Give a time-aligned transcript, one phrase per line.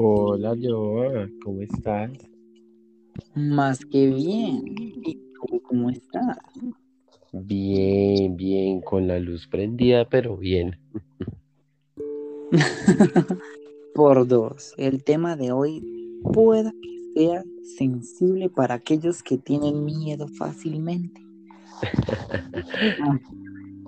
[0.00, 2.12] Hola, Joa, ¿cómo estás?
[3.34, 4.62] Más que bien.
[5.02, 6.38] ¿Y tú cómo estás?
[7.32, 10.78] Bien, bien, con la luz prendida, pero bien.
[13.96, 15.82] Por dos, el tema de hoy
[16.32, 17.42] pueda que sea
[17.76, 21.20] sensible para aquellos que tienen miedo fácilmente.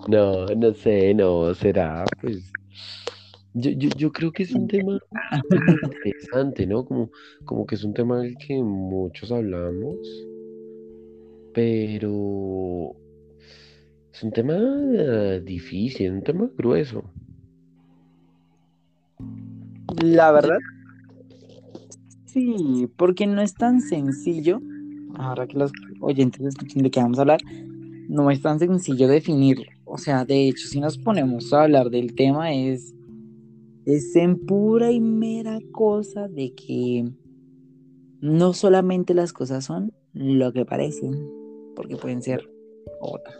[0.08, 2.50] No, no sé, no, será, pues.
[3.54, 4.98] Yo, yo, yo creo que es un tema
[5.82, 6.84] interesante, ¿no?
[6.84, 7.10] Como,
[7.44, 9.96] como que es un tema del que muchos hablamos,
[11.52, 12.94] pero
[14.12, 17.04] es un tema eh, difícil, un tema grueso.
[20.02, 20.58] La verdad,
[22.26, 24.60] sí, porque no es tan sencillo.
[25.16, 27.40] Ahora que los oyentes escuchen de qué vamos a hablar,
[28.08, 29.70] no es tan sencillo definirlo.
[29.84, 32.94] O sea, de hecho, si nos ponemos a hablar del tema, es,
[33.86, 37.08] es en pura y mera cosa de que
[38.20, 41.28] no solamente las cosas son lo que parecen,
[41.74, 42.48] porque pueden ser
[43.00, 43.34] otra.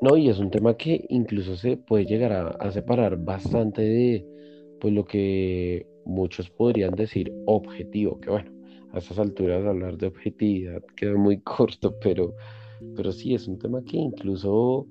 [0.00, 4.26] No, y es un tema que incluso se puede llegar a, a separar bastante de
[4.80, 8.50] pues lo que muchos podrían decir objetivo, que bueno,
[8.92, 12.34] a estas alturas hablar de objetividad queda muy corto, pero,
[12.96, 14.86] pero sí es un tema que incluso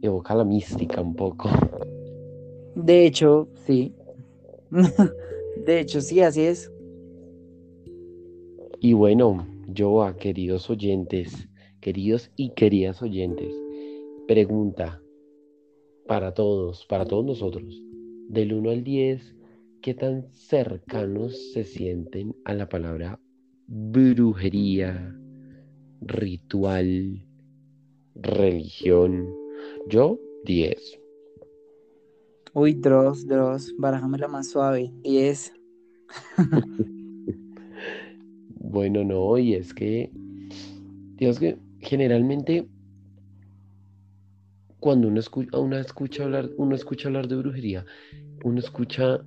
[0.00, 1.48] evoca la mística un poco.
[2.74, 3.94] De hecho, sí.
[5.66, 6.72] De hecho, sí, así es.
[8.80, 11.48] Y bueno, yo a queridos oyentes,
[11.80, 13.54] queridos y queridas oyentes,
[14.26, 15.00] pregunta
[16.06, 17.80] para todos, para todos nosotros,
[18.28, 19.36] del 1 al 10,
[19.82, 23.20] ¿qué tan cercanos se sienten a la palabra
[23.68, 25.14] brujería,
[26.00, 27.24] ritual,
[28.14, 29.28] religión?
[29.86, 31.01] Yo, 10.
[32.54, 34.90] Uy, Dross, Dross, barájamela más suave.
[35.02, 35.52] 10.
[38.60, 40.10] Bueno, no, y es que,
[41.16, 42.66] digamos que generalmente
[44.80, 47.86] cuando uno escucha, uno escucha hablar, uno escucha hablar de brujería,
[48.44, 49.20] uno escucha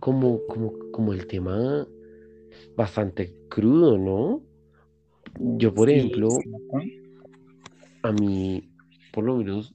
[0.00, 1.86] como, como, como el tema
[2.76, 4.42] bastante crudo, ¿no?
[5.58, 6.38] Yo, por Sí, ejemplo,
[8.02, 8.68] a mí,
[9.12, 9.72] por lo menos,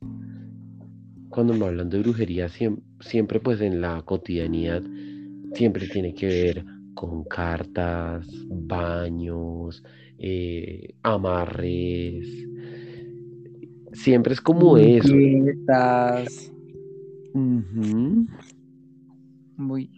[1.34, 4.84] cuando me hablan de brujería, siem- siempre, pues en la cotidianidad,
[5.54, 9.84] siempre tiene que ver con cartas, baños,
[10.20, 12.28] eh, amarres.
[13.94, 15.08] Siempre es como eso.
[15.14, 16.52] Limpiezas.
[17.34, 18.28] Ujú.
[19.58, 19.90] Muy.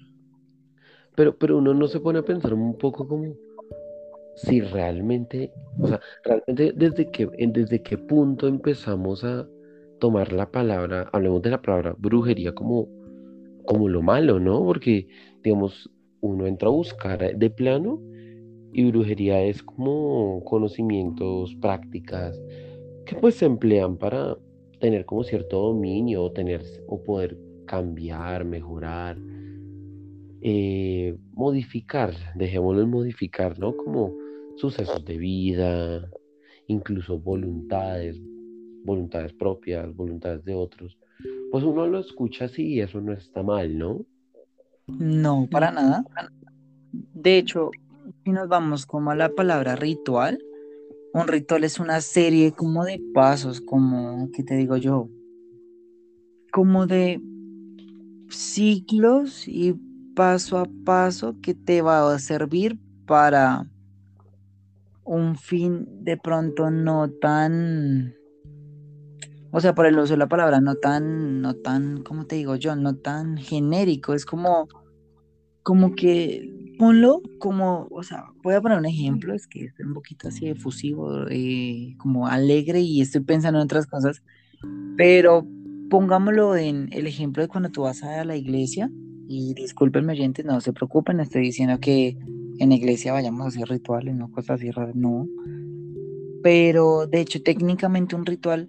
[1.15, 3.35] Pero, pero uno no se pone a pensar un poco como
[4.35, 9.47] si realmente, o sea, realmente desde qué, desde qué punto empezamos a
[9.99, 12.87] tomar la palabra, hablemos de la palabra brujería como,
[13.65, 14.63] como lo malo, ¿no?
[14.63, 15.07] Porque,
[15.43, 15.89] digamos,
[16.21, 18.01] uno entra a buscar de plano
[18.73, 22.39] y brujería es como conocimientos, prácticas
[23.05, 24.37] que pues se emplean para
[24.79, 29.17] tener como cierto dominio o tener o poder cambiar, mejorar
[30.47, 33.75] eh, modificar, dejémoslo en modificar, ¿no?
[33.75, 34.13] Como
[34.57, 36.07] sucesos de vida,
[36.67, 38.21] incluso voluntades,
[38.85, 40.97] voluntades propias, voluntades de otros.
[41.51, 44.05] Pues uno lo escucha así y eso no está mal, ¿no?
[44.87, 46.05] No, para nada.
[46.91, 47.71] De hecho,
[48.23, 50.39] si nos vamos como a la palabra ritual,
[51.13, 55.09] un ritual es una serie como de pasos, como, ¿qué te digo yo?
[56.51, 57.21] Como de
[58.29, 59.73] ciclos y
[60.15, 63.65] paso a paso que te va a servir para
[65.03, 68.15] un fin de pronto no tan,
[69.55, 72.57] o sea, por el uso de la palabra, no tan, no tan, ¿cómo te digo
[72.57, 72.75] yo?
[72.75, 74.67] No tan genérico, es como,
[75.63, 79.93] como que, ponlo como, o sea, voy a poner un ejemplo, es que es un
[79.93, 84.21] poquito así efusivo, eh, como alegre y estoy pensando en otras cosas,
[84.97, 85.47] pero
[85.89, 88.91] pongámoslo en el ejemplo de cuando tú vas a la iglesia,
[89.29, 92.17] y discúlpenme oyentes, no se preocupen, estoy diciendo que
[92.59, 95.29] en la iglesia vayamos a hacer rituales, no cosas así raras, no.
[96.43, 98.67] Pero de hecho, técnicamente un ritual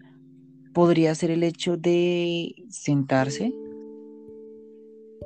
[0.76, 3.54] podría ser el hecho de sentarse,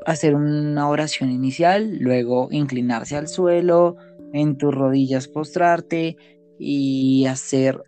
[0.06, 3.97] hacer una oración inicial, luego inclinarse al suelo,
[4.32, 6.17] en tus rodillas postrarte
[6.56, 7.82] y hacer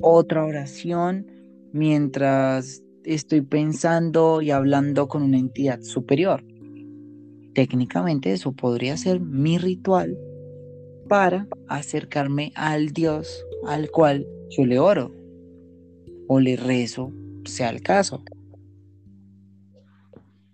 [0.00, 1.28] otra oración
[1.72, 6.44] mientras estoy pensando y hablando con una entidad superior.
[7.54, 10.18] Técnicamente eso podría ser mi ritual
[11.08, 15.23] para acercarme al Dios al cual yo le oro
[16.28, 17.12] o le rezo,
[17.44, 18.22] sea el caso.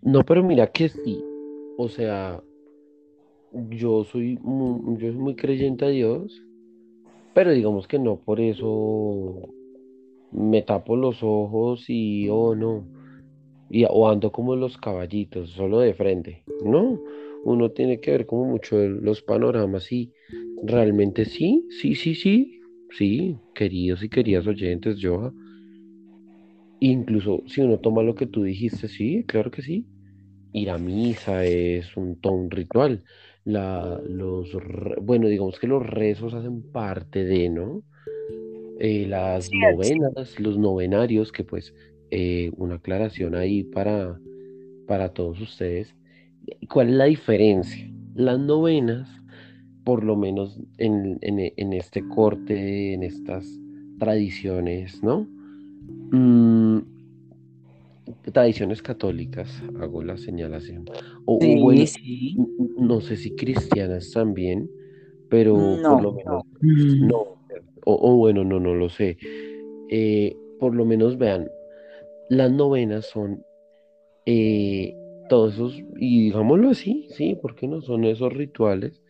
[0.02, 1.22] No, pero mira que sí.
[1.76, 2.42] O sea,
[3.70, 6.42] yo soy muy, yo soy muy creyente a Dios,
[7.34, 9.48] pero digamos que no por eso
[10.32, 12.84] me tapo los ojos y, oh no,
[13.68, 16.44] y, o ando como los caballitos, solo de frente.
[16.64, 17.00] No,
[17.44, 20.12] uno tiene que ver como mucho los panoramas y
[20.62, 25.32] realmente sí, sí, sí, sí, sí, queridos y queridas oyentes, yo,
[26.80, 29.86] incluso si uno toma lo que tú dijiste, sí, claro que sí,
[30.52, 33.04] ir a misa es un, todo ritual.
[33.44, 34.56] La, los,
[35.00, 37.82] bueno, digamos que los rezos hacen parte de, ¿no?
[38.78, 41.74] Eh, las novenas, los novenarios, que pues
[42.10, 44.18] eh, una aclaración ahí para,
[44.86, 45.94] para todos ustedes.
[46.68, 47.90] ¿Cuál es la diferencia?
[48.14, 49.08] Las novenas,
[49.84, 51.18] por lo menos en,
[51.72, 53.46] este corte, en estas
[53.98, 55.28] tradiciones, ¿no?
[56.12, 56.78] Mm,
[58.32, 60.84] tradiciones católicas, hago la señalación.
[61.24, 61.84] O, bueno,
[62.78, 64.70] no sé si cristianas también,
[65.28, 66.44] pero por lo menos
[67.00, 67.38] no.
[67.84, 69.16] O, bueno, no, no lo sé.
[69.88, 71.48] Eh, por lo menos vean,
[72.28, 73.42] las novenas son
[74.26, 74.94] eh,
[75.28, 79.02] todos esos, y digámoslo así, sí, porque no son esos rituales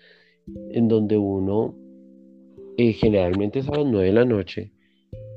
[0.71, 1.75] en donde uno
[2.77, 4.73] eh, generalmente es a las nueve de la noche.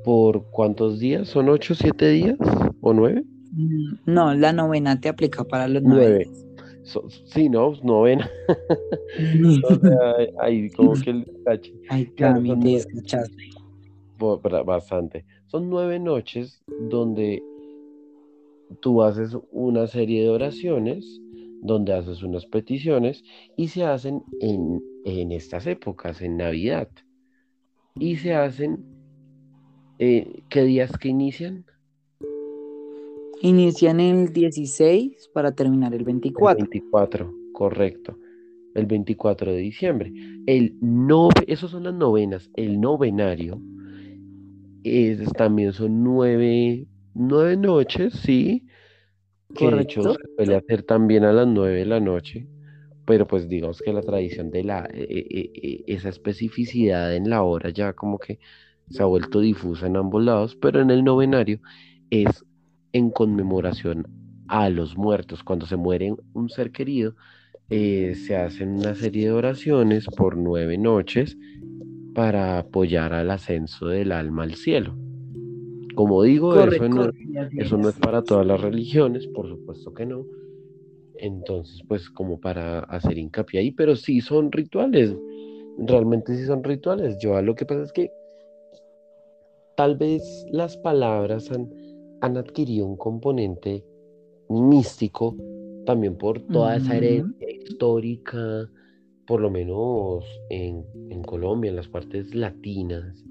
[0.04, 1.28] ¿Por cuántos días?
[1.28, 2.36] ¿Son ocho, siete días
[2.80, 3.24] o nueve?
[4.06, 6.28] No, la novena te aplica para los nueve.
[7.26, 8.28] sí, no, novena.
[10.40, 11.26] ahí como que el
[11.88, 13.50] Ay, claro, te escuchaste.
[14.18, 15.24] Bastante.
[15.46, 17.42] Son nueve noches donde
[18.80, 21.20] tú haces una serie de oraciones,
[21.62, 23.22] donde haces unas peticiones
[23.56, 26.88] y se hacen en, en estas épocas, en Navidad.
[27.96, 28.84] Y se hacen,
[29.98, 31.64] eh, ¿qué días que inician?
[33.40, 36.64] Inician el 16 para terminar el 24.
[36.64, 38.18] El 24, correcto.
[38.74, 40.12] El 24 de diciembre.
[40.46, 42.50] El no, esos son las novenas.
[42.54, 43.60] El novenario
[44.82, 48.66] es, también son nueve, nueve noches, sí.
[49.54, 52.46] Que de hecho se suele hacer también a las nueve de la noche.
[53.06, 57.42] Pero pues digamos que la tradición de la, e, e, e, esa especificidad en la
[57.42, 58.38] hora ya como que
[58.90, 60.56] se ha vuelto difusa en ambos lados.
[60.56, 61.60] Pero en el novenario
[62.10, 62.44] es
[62.92, 64.06] en conmemoración
[64.48, 65.42] a los muertos.
[65.42, 67.14] Cuando se muere un ser querido,
[67.70, 71.36] eh, se hacen una serie de oraciones por nueve noches
[72.14, 74.96] para apoyar al ascenso del alma al cielo.
[75.94, 77.10] Como digo, eso, no,
[77.56, 80.24] eso no es para todas las religiones, por supuesto que no.
[81.16, 85.16] Entonces, pues como para hacer hincapié ahí, pero sí son rituales,
[85.78, 87.16] realmente sí son rituales.
[87.20, 88.10] Yo lo que pasa es que
[89.76, 91.68] tal vez las palabras han,
[92.20, 93.84] han adquirido un componente
[94.48, 95.36] místico
[95.84, 98.70] también por toda esa herencia histórica,
[99.26, 100.84] por lo menos en,
[101.22, 103.24] Colombia, en las partes latinas.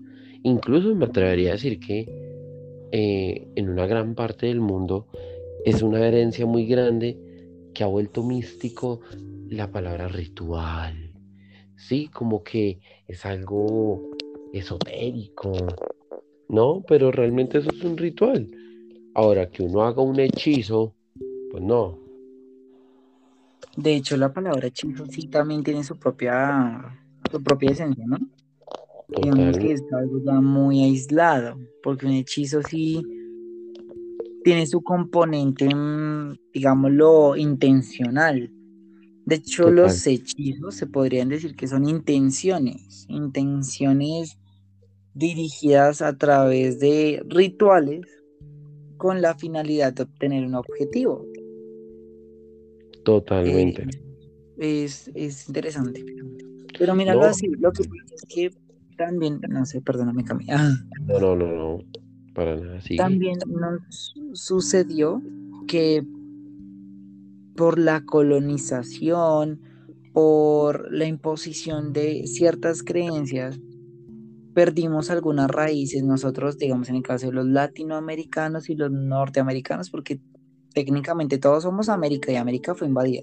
[0.43, 2.07] Incluso me atrevería a decir que
[2.91, 5.07] eh, en una gran parte del mundo
[5.65, 7.17] es una herencia muy grande
[7.73, 9.01] que ha vuelto místico
[9.49, 11.11] la palabra ritual.
[11.75, 14.11] Sí, como que es algo
[14.53, 15.51] esotérico,
[16.49, 16.83] ¿no?
[16.87, 18.49] Pero realmente eso es un ritual.
[19.15, 20.93] Ahora, que uno haga un hechizo,
[21.51, 21.99] pues no.
[23.77, 27.00] De hecho, la palabra hechizo sí también tiene su propia,
[27.31, 28.17] su propia esencia, ¿no?
[29.07, 33.03] Digamos que es algo ya muy aislado, porque un hechizo sí
[34.43, 38.51] tiene su componente, mm, digámoslo, intencional.
[39.25, 44.38] De hecho, los hechizos se podrían decir que son intenciones, intenciones
[45.13, 48.01] dirigidas a través de rituales
[48.98, 51.25] con la finalidad de obtener un objetivo.
[53.03, 53.88] Totalmente.
[54.60, 56.05] Eh, es, interesante.
[56.77, 58.50] Pero mira, así, lo que pasa es que
[58.98, 60.58] también, no sé, perdóname, Camila.
[61.05, 61.79] No, no, no, no,
[62.34, 62.79] para nada.
[62.98, 65.22] También nos sucedió
[65.67, 66.05] que
[67.55, 69.60] por la colonización,
[70.13, 73.60] por la imposición de ciertas creencias,
[74.53, 80.19] perdimos algunas raíces nosotros, digamos en el caso de los latinoamericanos y los norteamericanos, porque
[80.74, 83.22] técnicamente todos somos América y América fue invadida.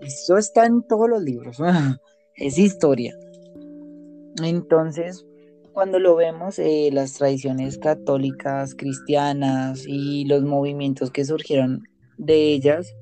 [0.00, 1.58] Eso está en todos los libros,
[2.36, 3.14] es historia.
[4.42, 5.26] Entonces,
[5.72, 11.82] cuando lo vemos, eh, las tradiciones católicas, cristianas y los movimientos que surgieron
[12.16, 12.94] de ellas,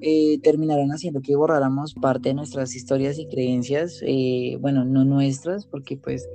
[0.00, 5.66] eh, terminaron haciendo que borráramos parte de nuestras historias y creencias, eh, bueno, no nuestras,
[5.66, 6.28] porque pues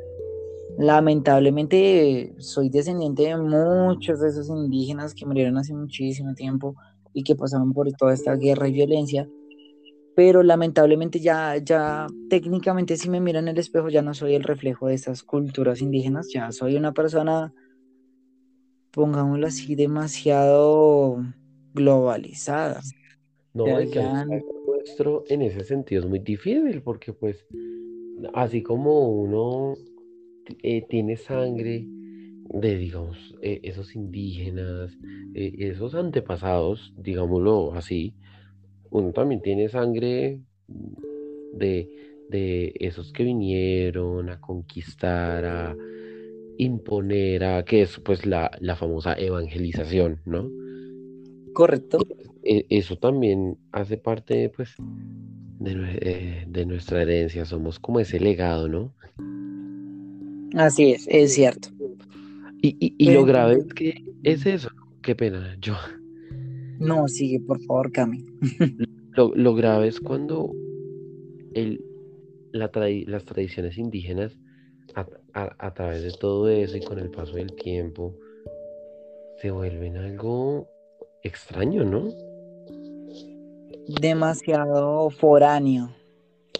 [0.78, 6.76] lamentablemente soy descendiente de muchos de esos indígenas que murieron hace muchísimo tiempo
[7.14, 9.28] y que pasaron por toda esta guerra y violencia.
[10.16, 14.44] pero lamentablemente ya, ya técnicamente si me miro en el espejo ya no soy el
[14.44, 17.54] reflejo de esas culturas indígenas, ya soy una persona,
[18.92, 21.24] pongámoslo así, demasiado
[21.74, 22.82] globalizada.
[23.54, 24.02] No, es que
[24.68, 27.46] nuestro en ese sentido es muy difícil porque pues
[28.34, 29.76] así como uno
[30.62, 34.98] eh, tiene sangre de, digamos, eh, esos indígenas,
[35.34, 38.14] eh, esos antepasados, digámoslo así,
[38.92, 40.42] uno también tiene sangre
[41.54, 41.90] de,
[42.30, 45.76] de esos que vinieron a conquistar, a
[46.58, 50.50] imponer, a que es pues la, la famosa evangelización, ¿no?
[51.54, 52.00] Correcto.
[52.44, 54.76] E, eso también hace parte pues
[55.60, 58.94] de, de nuestra herencia, somos como ese legado, ¿no?
[60.56, 61.70] Así es, es cierto.
[62.66, 64.70] Y, lo grave es que es eso.
[65.02, 65.76] Qué pena, yo.
[66.80, 68.26] No, sigue, por favor, Cami.
[69.16, 70.54] lo, grave es cuando
[71.56, 71.84] el,
[72.54, 72.72] la
[73.08, 74.40] las tradiciones indígenas,
[74.96, 78.18] a, través de todo eso y con el paso del tiempo,
[79.42, 80.70] se vuelven algo
[81.22, 82.08] extraño, ¿no?
[83.88, 85.94] Demasiado foráneo.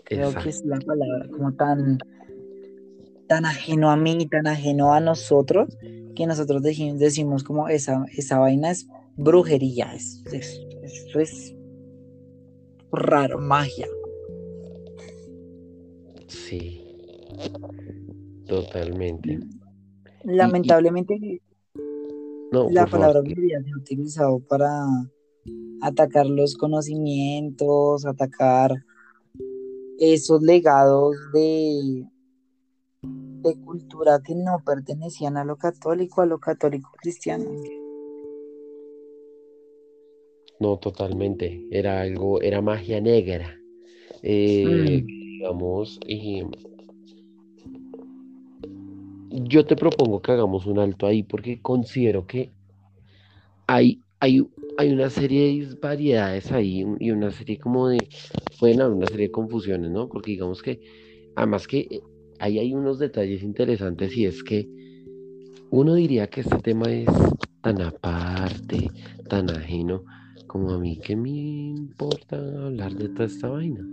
[0.06, 1.98] Creo que es la palabra, como tan
[3.28, 5.76] tan ajeno a mí, tan ajeno a nosotros,
[6.16, 11.56] que nosotros decimos, como esa, esa vaina es brujería, es, es,
[12.92, 13.88] raro, magia.
[16.28, 16.82] Sí,
[18.48, 19.40] totalmente.
[20.24, 21.42] Lamentablemente,
[22.70, 24.86] la palabra brujería se ha utilizado para
[25.84, 28.86] atacar los conocimientos, atacar
[30.00, 32.06] esos legados de,
[33.02, 37.46] de cultura que no pertenecían a lo católico, a lo católico cristiano.
[40.60, 41.68] No, totalmente.
[41.70, 43.60] Era algo, era magia negra.
[44.22, 45.06] Eh, mm.
[45.06, 46.44] Digamos, y
[49.30, 52.52] yo te propongo que hagamos un alto ahí porque considero que
[53.68, 58.08] hay, hay, hay una serie de variedades ahí y una serie como de,
[58.62, 60.08] haber una serie de confusiones, ¿no?
[60.08, 60.80] Porque digamos que,
[61.36, 62.02] además que
[62.40, 64.68] ahí hay unos detalles interesantes y es que
[65.70, 67.10] uno diría que este tema es
[67.62, 68.92] tan aparte,
[69.28, 70.04] tan ajeno,
[70.48, 73.84] como a mí que me importa hablar de toda esta vaina.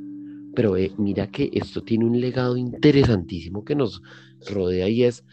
[0.55, 4.03] Pero eh, mira que esto tiene un legado interesantísimo que nos
[4.51, 5.25] rodea y es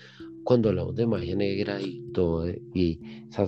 [0.47, 3.01] cuando hablamos de magia negra y todo, y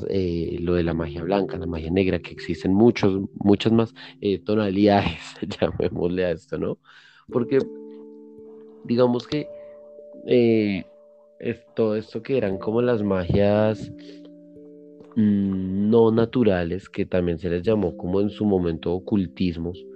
[0.09, 4.39] eh, lo de la magia blanca, la magia negra, que existen muchos, muchas más eh,
[4.39, 5.17] tonalidades,
[5.61, 6.77] llamémosle a esto, ¿no?
[7.29, 7.59] Porque
[8.83, 9.47] digamos que
[10.27, 10.83] eh,
[11.73, 13.93] todo esto que eran como las magias
[15.15, 19.88] mm, no naturales, que también se les llamó como en su momento ocultismos, eh,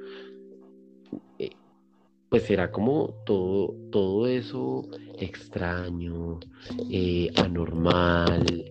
[2.34, 4.82] pues era como todo, todo eso
[5.20, 6.40] extraño,
[6.90, 8.66] eh, anormal,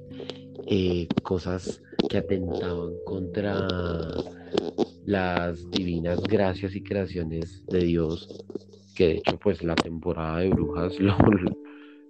[1.23, 3.69] cosas que atentaban contra
[5.05, 8.29] las divinas gracias y creaciones de Dios
[8.97, 11.17] que de hecho pues la temporada de brujas lo,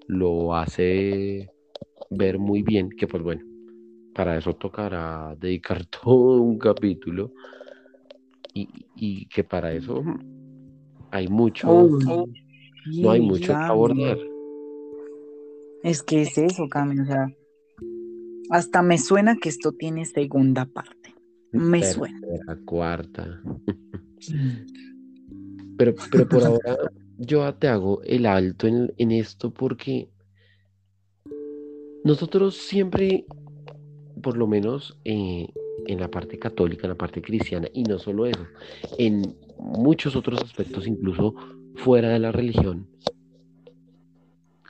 [0.07, 1.51] lo hace
[2.09, 3.45] ver muy bien, que pues bueno,
[4.15, 7.31] para eso tocará dedicar todo un capítulo
[8.55, 10.03] y, que para eso
[11.13, 11.89] hay mucho,
[12.87, 14.19] no hay mucho que abordar.
[15.85, 16.69] Es que es eso, o
[17.07, 17.29] sea,
[18.51, 21.15] hasta me suena que esto tiene segunda parte.
[21.53, 22.19] Me suena.
[22.47, 23.41] La cuarta.
[25.79, 26.79] Pero, pero por ahora
[27.19, 30.11] yo te hago el alto en, esto porque
[32.05, 33.25] nosotros siempre,
[34.23, 35.49] por lo menos eh,
[35.87, 38.47] en la parte católica, en la parte cristiana, y no solo eso,
[38.99, 41.35] en muchos otros aspectos, incluso
[41.75, 42.87] fuera de la religión,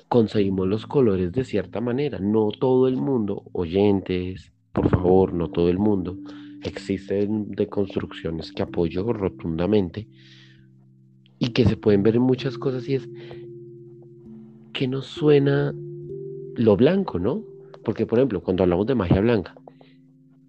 [0.09, 2.19] conseguimos los colores de cierta manera.
[2.19, 6.19] No todo el mundo, oyentes, por favor, no todo el mundo.
[6.63, 10.07] Existen deconstrucciones que apoyo rotundamente,
[11.43, 13.09] y que se pueden ver en muchas cosas y es
[14.73, 15.75] que nos suena
[16.55, 17.43] lo blanco, ¿no?
[17.85, 19.57] Porque, por ejemplo, cuando hablamos de magia blanca,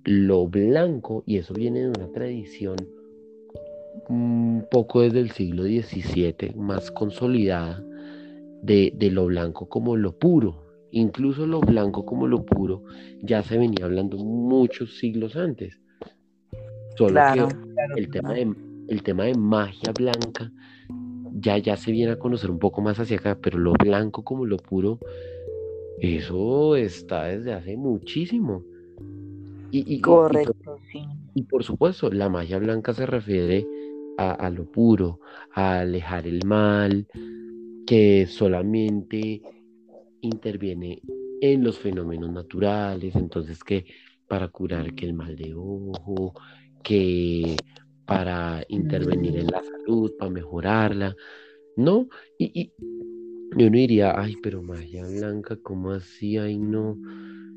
[0.03, 2.75] lo blanco, y eso viene de una tradición
[4.09, 7.83] un poco desde el siglo XVII, más consolidada,
[8.62, 10.63] de, lo blanco como lo puro.
[10.91, 12.83] Incluso lo blanco como lo puro
[13.21, 15.79] ya se venía hablando muchos siglos antes.
[16.95, 18.53] Solo que el, Tema de,
[18.88, 20.51] el tema de magia blanca
[21.33, 24.45] ya, ya se viene a conocer un poco más hacia acá, pero lo blanco como
[24.45, 25.00] lo puro,
[26.00, 28.63] eso está desde hace muchísimo.
[29.71, 31.03] Y, Correcto, sí.
[31.33, 33.65] Y por supuesto, la magia blanca se refiere
[34.17, 35.20] a, lo puro,
[35.53, 37.08] a alejar el mal,
[37.86, 39.41] que solamente
[40.22, 41.01] interviene
[41.41, 43.86] en los fenómenos naturales, entonces que
[44.27, 46.34] para curar que el mal de ojo,
[46.84, 47.58] que
[48.05, 51.15] para intervenir en la salud, para mejorarla,
[51.75, 52.08] ¿no?
[52.38, 52.74] Y, y,
[53.55, 56.38] uno diría, ay, pero magia blanca, ¿cómo así?
[56.38, 56.98] Ay, no,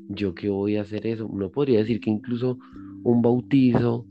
[0.09, 1.25] yo qué voy a hacer eso.
[1.25, 2.59] Uno podría decir que incluso
[3.03, 4.05] un bautizo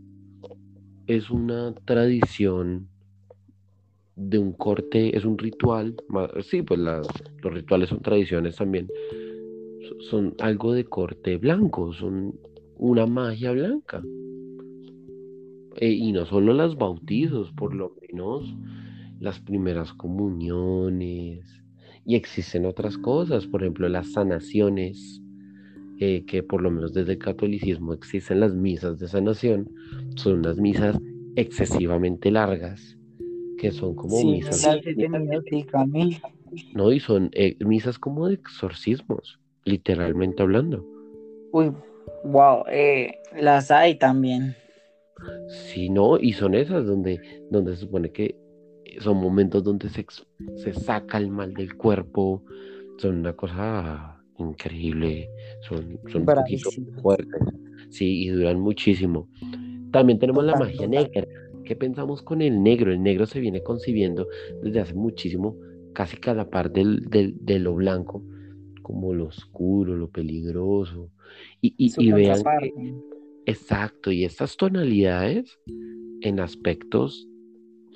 [1.06, 2.88] es una tradición
[4.16, 5.94] de un corte, es un ritual,
[6.42, 7.06] sí, pues los
[7.42, 8.88] rituales son tradiciones también,
[10.10, 12.38] son algo de corte blanco, son
[12.76, 14.02] una magia blanca.
[15.78, 18.54] Eh, y no solo los bautizos, por lo menos
[19.20, 21.62] las primeras comuniones,
[22.06, 25.20] y existen otras cosas, por ejemplo las sanaciones,
[25.98, 29.70] eh, que por lo menos desde el catolicismo existen las misas de sanación,
[30.16, 30.98] son unas misas
[31.36, 32.98] excesivamente largas,
[33.58, 34.66] que son como misas...
[36.74, 40.86] no, y son eh, misas como de exorcismos, literalmente hablando.
[41.52, 41.72] Uy,
[42.24, 44.54] wow, eh, las hay también.
[45.48, 48.36] Sí, no, y son esas donde, donde se supone que
[49.00, 50.04] son momentos donde se,
[50.56, 52.42] se saca el mal del cuerpo,
[52.98, 56.70] son una cosa increíble, son, son un poquito
[57.02, 57.42] fuertes,
[57.90, 59.28] sí, y duran muchísimo.
[59.90, 61.26] También tenemos la magia negra.
[61.64, 62.92] ¿Qué pensamos con el negro?
[62.92, 64.28] El negro se viene concibiendo
[64.62, 65.56] desde hace muchísimo,
[65.92, 68.22] casi cada parte del, de lo blanco,
[68.82, 71.10] como lo oscuro, lo peligroso.
[71.60, 72.42] Y, y, vean,
[73.46, 75.58] exacto, y estas tonalidades
[76.20, 77.26] en aspectos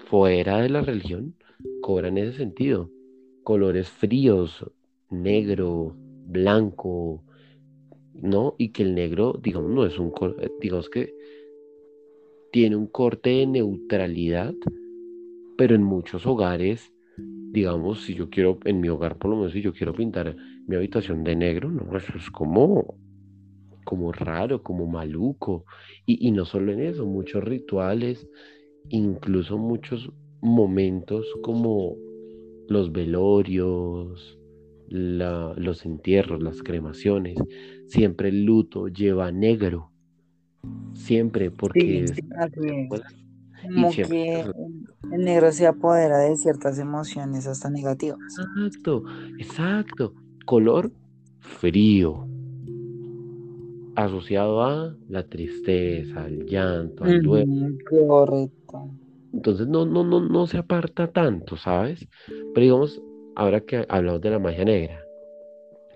[0.06, 1.34] fuera de la religión
[1.80, 2.90] cobran ese sentido.
[3.44, 4.64] Colores fríos,
[5.10, 5.96] negro,
[6.30, 7.22] blanco,
[8.14, 8.54] ¿no?
[8.58, 11.14] Y que el negro, digamos, no es un, eh, digamos que
[12.52, 14.54] tiene un corte de neutralidad,
[15.56, 19.60] pero en muchos hogares, digamos, si yo quiero, en mi hogar por lo menos, si
[19.60, 22.96] yo quiero pintar mi habitación de negro, no, eso es como,
[23.84, 25.64] como raro, como maluco.
[26.06, 28.28] Y, y no solo en eso, muchos rituales,
[28.88, 31.96] incluso muchos momentos como
[32.68, 34.39] los velorios,
[34.90, 37.38] los entierros, las cremaciones,
[37.86, 39.92] siempre el luto lleva negro,
[40.92, 42.06] siempre porque...
[43.62, 44.44] como que
[45.12, 48.18] el negro se apodera de ciertas emociones hasta negativas.
[48.56, 49.04] Exacto,
[49.38, 50.14] exacto.
[50.44, 50.92] Color
[51.38, 52.26] frío,
[53.94, 57.68] asociado a la tristeza, al llanto, al duelo.
[57.88, 58.90] correcto.
[59.32, 62.08] Entonces no, no, no, no se aparta tanto, ¿sabes?
[62.26, 63.00] Pero digamos,
[63.40, 65.02] ahora que hablamos de la magia negra,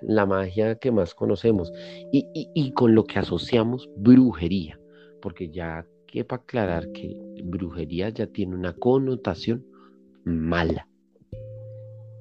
[0.01, 1.71] la magia que más conocemos
[2.11, 4.81] y, con lo que asociamos brujería,
[5.21, 9.63] porque ya quepa aclarar que brujería ya tiene una connotación
[10.25, 10.89] mala.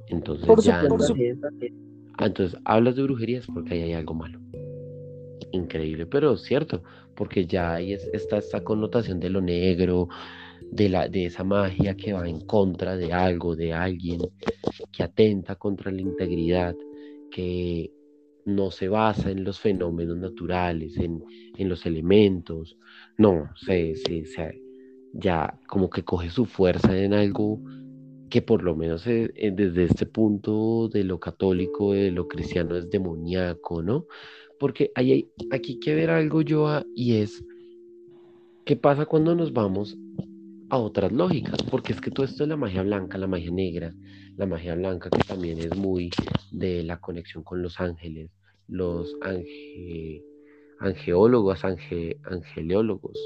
[0.08, 0.84] Entonces ya...
[2.18, 4.42] Ah, entonces hablas de brujerías porque ahí hay algo malo.
[5.54, 6.84] Increíble, pero cierto,
[7.16, 10.10] porque ya ahí está esta connotación de lo negro,
[10.74, 14.22] de, la, de esa magia que va en contra de algo, de alguien,
[14.92, 16.76] que atenta contra la integridad,
[17.32, 17.92] que
[18.46, 21.24] no se basa en los fenómenos naturales, en,
[21.58, 22.78] los elementos,
[23.18, 23.94] no, se,
[25.14, 27.62] ya como que coge su fuerza en algo
[28.30, 32.76] que por lo menos eh, eh, desde este punto de lo católico, de lo cristiano
[32.76, 34.08] es demoníaco, ¿no?
[34.60, 37.46] Porque hay, aquí hay que ver algo yo y es,
[38.66, 39.98] ¿qué pasa cuando nos vamos
[40.70, 43.94] a otras lógicas, porque es que todo esto de la magia blanca, la magia negra,
[44.38, 46.10] la magia blanca que también es muy
[46.52, 48.32] de la conexión con los ángeles,
[48.68, 49.16] los
[50.80, 53.18] angeólogos, angeleólogos.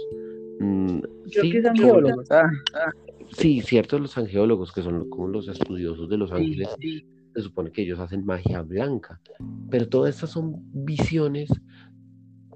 [0.59, 2.29] Mm, sí, angeólogos.
[2.31, 2.91] Ah, ah.
[3.31, 7.83] sí, cierto, los angeólogos, que son como los estudiosos de los ángeles, se supone que
[7.83, 9.21] ellos hacen magia blanca,
[9.69, 11.49] pero todas estas son visiones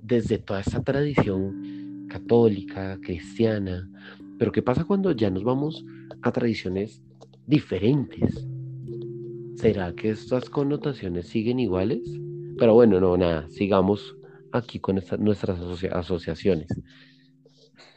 [0.02, 3.88] desde toda esta tradición católica, cristiana,
[4.42, 5.86] pero ¿qué pasa cuando ya nos vamos
[6.24, 7.04] a tradiciones
[7.46, 8.48] diferentes?
[9.54, 12.02] ¿Será que estas connotaciones siguen iguales?
[12.58, 14.18] Pero bueno, no, nada, sigamos
[14.52, 15.60] aquí con nuestras
[15.92, 16.70] asociaciones.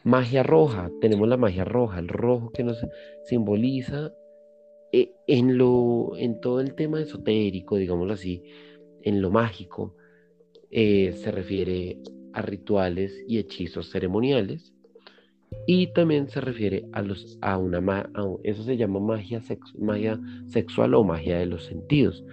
[0.04, 2.76] Magia roja, tenemos la magia roja, el rojo que nos
[3.24, 4.12] simboliza
[4.92, 5.56] eh, en,
[6.42, 8.42] todo el tema esotérico, digámoslo así,
[9.00, 9.96] en lo mágico,
[10.70, 12.02] eh, se refiere
[12.34, 14.73] a rituales y hechizos ceremoniales
[15.66, 18.08] y también se refiere a los a una
[18.42, 19.42] eso se llama magia,
[19.78, 22.24] magia sexual o magia de los sentidos.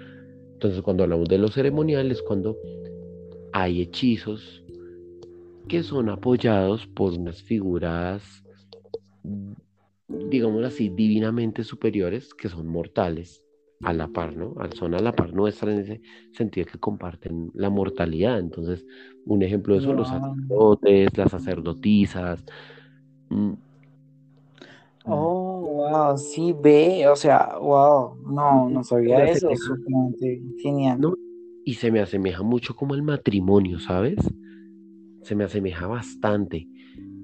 [0.53, 2.57] Entonces, cuando hablamos de los ceremoniales, cuando
[3.53, 4.63] hay hechizos
[5.67, 8.43] que son apoyados por unas figuras
[10.31, 13.43] digamos así, divinamente superiores que son mortales
[13.83, 14.55] a la par, ¿no?
[14.75, 16.01] Son a la par nuestra en ese
[16.33, 18.39] sentido que comparten la mortalidad.
[18.39, 18.85] Entonces,
[19.25, 22.45] un ejemplo de eso, los sacerdotes, las sacerdotisas.
[23.31, 23.53] Mm,
[25.05, 29.49] oh, wow, sí, ve, o sea, wow, no, no sabía eso,
[30.61, 30.99] genial.
[31.63, 34.17] Y se me asemeja mucho como el matrimonio, ¿sabes?
[35.23, 36.67] Se me asemeja bastante.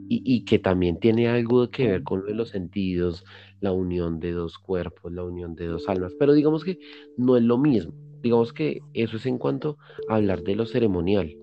[0.10, 3.26] Y, y, que también tiene algo que ver con los sentidos,
[3.60, 6.80] la unión de dos cuerpos, la unión de dos almas, pero digamos que
[7.18, 7.94] no es lo mismo.
[8.22, 11.36] Digamos que eso es en cuanto a hablar de lo ceremonial,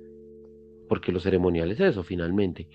[0.89, 2.67] porque lo ceremonial es eso finalmente,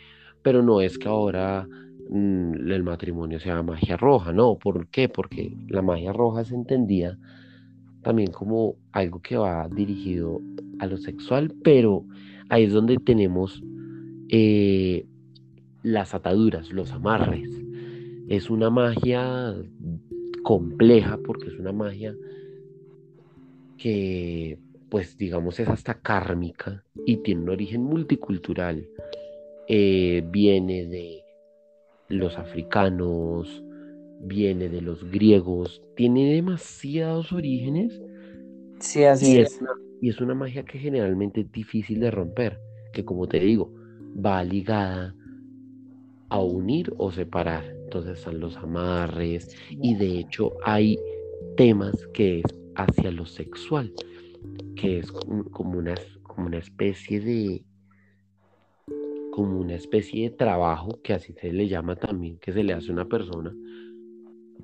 [0.41, 1.67] pero no es que ahora
[2.09, 5.09] mm, el matrimonio sea magia roja, no, ¿por qué?
[5.09, 7.17] Porque la magia roja se entendía
[8.01, 10.41] también como algo que va dirigido
[10.79, 12.05] a lo sexual, pero
[12.49, 13.61] ahí es donde tenemos
[14.29, 15.05] eh,
[15.83, 17.49] las ataduras, los amarres.
[18.27, 19.55] Es una magia
[20.43, 22.15] compleja porque es una magia
[23.77, 28.87] que, pues digamos, es hasta kármica y tiene un origen multicultural.
[29.71, 31.23] Eh, viene de
[32.07, 33.63] los africanos,
[34.19, 38.01] viene de los griegos, tiene demasiados orígenes.
[38.79, 39.59] Sí, así es.
[40.01, 42.59] y es una magia que generalmente es difícil de romper,
[42.93, 43.71] que como te digo,
[44.25, 45.15] va ligada
[46.29, 47.63] a unir o separar.
[47.83, 50.97] Entonces están los amarres y de hecho hay
[51.57, 53.93] temas que es hacia lo sexual,
[54.75, 57.63] que es como una, como una especie de
[59.31, 62.89] como una especie de trabajo que así se le llama también, que se le hace
[62.89, 63.53] a una persona,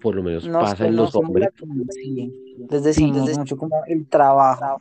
[0.01, 1.49] por lo menos pasa en los hombres.
[1.89, 2.31] Sí.
[2.57, 4.79] Desde mucho como el trabajo.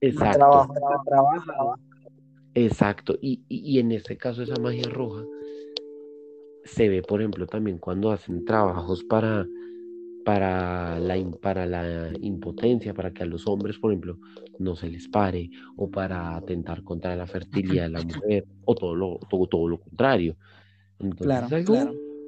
[0.00, 0.38] Exacto.
[0.38, 1.78] trabajo, trabajo.
[2.54, 3.16] Exacto.
[3.20, 5.24] Y, y, y en este caso esa magia roja
[6.64, 9.46] se ve, por ejemplo, también cuando hacen trabajos para,
[10.24, 14.18] para, la, para la impotencia, para que a los hombres, por ejemplo,
[14.58, 18.94] no se les pare, o para atentar contra la fertilidad de la mujer, o todo
[18.94, 20.36] lo, todo, todo lo contrario.
[20.98, 21.68] Entonces,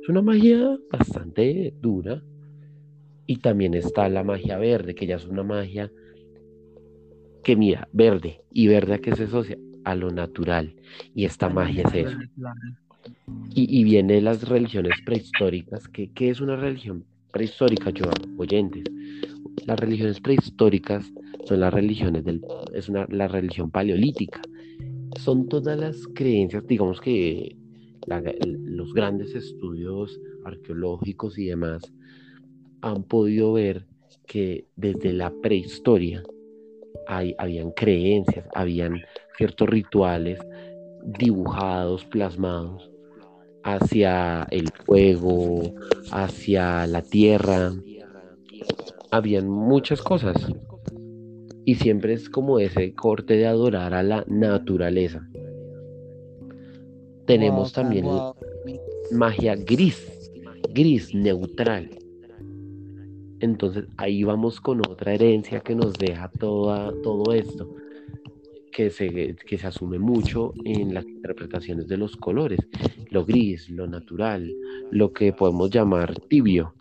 [0.02, 2.22] es una magia bastante dura.
[3.28, 5.90] Y también está la magia verde, que ya es una magia
[7.42, 10.76] que mira, verde, y verde a qué se asocia a lo natural.
[11.14, 12.18] Y esta magia es eso.
[13.54, 15.88] Y, viene de las religiones prehistóricas.
[15.88, 18.04] ¿Qué, es una religión prehistórica, yo
[18.36, 18.84] oyentes?
[19.66, 21.12] Las religiones prehistóricas
[21.44, 22.42] son las religiones del,
[22.74, 24.40] es una, la religión paleolítica.
[25.20, 27.56] Son todas las creencias, digamos que
[28.06, 31.82] los grandes estudios arqueológicos y demás
[32.80, 33.86] han podido ver
[34.26, 36.22] que desde la prehistoria
[37.08, 39.00] hay, habían creencias, habían
[39.36, 40.38] ciertos rituales
[41.04, 42.90] dibujados, plasmados,
[43.66, 45.74] hacia el fuego,
[46.12, 47.72] hacia la tierra.
[49.10, 50.36] Habían muchas cosas.
[51.64, 55.28] Y siempre es como ese corte de adorar a la naturaleza.
[57.26, 58.06] Tenemos también
[59.10, 60.30] magia gris,
[60.72, 61.90] gris, neutral.
[63.40, 67.68] Entonces ahí vamos con otra herencia que nos deja toda, todo esto
[68.76, 72.60] que se, que se asume mucho en las interpretaciones de los colores,
[73.08, 74.54] lo gris, lo natural,
[74.90, 76.74] lo que podemos llamar tibio.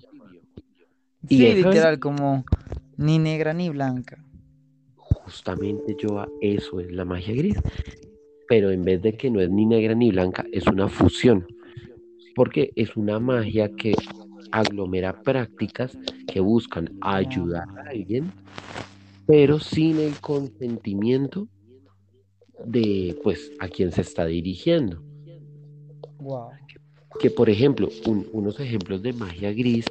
[1.29, 2.43] Sí, literal, como
[2.97, 4.21] ni negra ni blanca.
[4.97, 7.61] Justamente yo eso es la magia gris,
[8.49, 11.47] pero en vez de que no es ni negra ni blanca, es una fusión,
[12.35, 13.95] porque es una magia que
[14.51, 18.33] aglomera prácticas que buscan ayudar a alguien,
[19.25, 21.47] pero sin el consentimiento
[22.63, 25.01] de pues a quién se está dirigiendo.
[27.19, 27.89] Que, por ejemplo,
[28.33, 29.85] unos ejemplos de magia gris,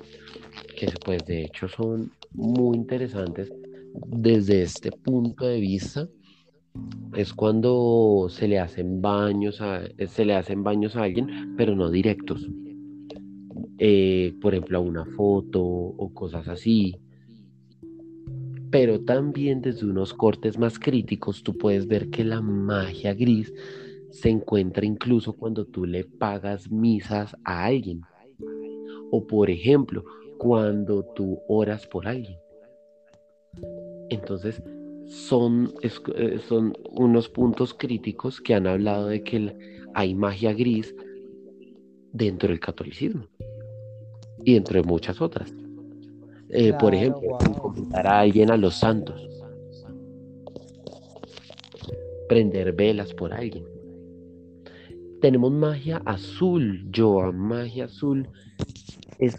[0.76, 3.52] que pues de hecho son muy interesantes
[4.06, 6.08] desde este punto de vista,
[7.14, 11.90] es cuando se le hacen baños a, se le hacen baños a alguien, pero no
[11.90, 12.46] directos.
[13.78, 16.96] Eh, por ejemplo, a una foto o cosas así
[18.74, 23.54] pero también desde unos cortes más críticos tú puedes ver que la magia gris
[24.10, 28.00] se encuentra incluso cuando tú le pagas misas a alguien.
[29.12, 30.04] O por ejemplo,
[30.38, 32.36] cuando tú oras por alguien.
[34.10, 34.60] Entonces,
[35.06, 35.72] son,
[36.16, 39.56] eh, son unos puntos críticos que han hablado de que
[39.94, 40.92] hay magia gris
[42.12, 43.28] dentro del catolicismo
[44.44, 45.54] y dentro de muchas otras.
[46.56, 49.28] Eh, por ejemplo, comentar a alguien a los santos.
[52.28, 53.64] Prender velas por alguien.
[55.20, 58.28] Tenemos magia azul, Joa, magia azul,
[59.18, 59.36] es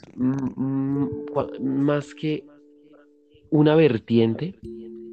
[1.61, 2.45] más que
[3.49, 4.59] una vertiente,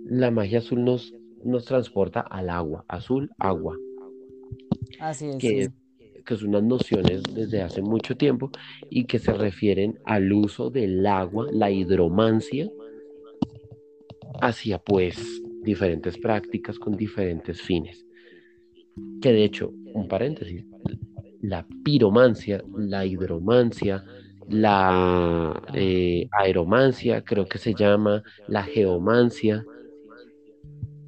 [0.06, 3.78] la magia azul nos, nos transporta al agua, azul, agua.
[4.98, 5.36] Así es.
[5.36, 5.70] Que,
[6.22, 8.50] que son unas nociones desde hace mucho tiempo
[8.90, 12.70] y que se refieren al uso del agua, la hidromancia,
[14.40, 18.04] hacia pues diferentes prácticas con diferentes fines.
[19.20, 20.64] Que de hecho, un paréntesis,
[21.40, 24.04] la piromancia, la hidromancia,
[24.48, 29.64] la eh, aeromancia, creo que se llama, la geomancia,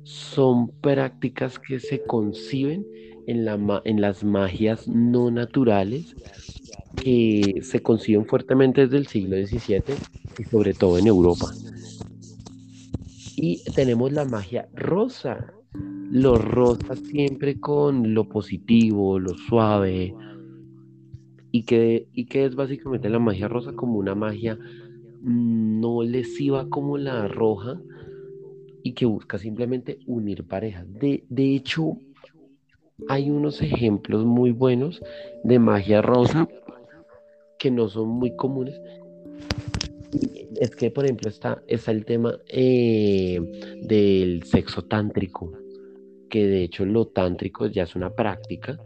[0.02, 2.86] son prácticas que se conciben
[3.26, 6.16] en, la, en las magias no naturales
[6.96, 9.82] que se conciben fuertemente desde el siglo XVII
[10.38, 11.52] y sobre todo en Europa.
[13.36, 15.52] Y tenemos la magia rosa,
[16.10, 20.14] lo rosa siempre con lo positivo, lo suave,
[21.50, 24.58] y que, y que es básicamente la magia rosa como una magia
[25.22, 27.80] no lesiva como la roja
[28.82, 30.92] y que busca simplemente unir parejas.
[30.92, 31.96] De, de hecho,
[33.08, 35.02] hay unos ejemplos muy buenos
[35.42, 36.48] de magia rosa
[37.58, 38.80] que no son muy comunes.
[40.60, 43.40] Es que, por ejemplo, está, está el tema eh,
[43.82, 45.52] del sexo tántrico,
[46.30, 48.78] que de hecho lo tántrico ya es una práctica,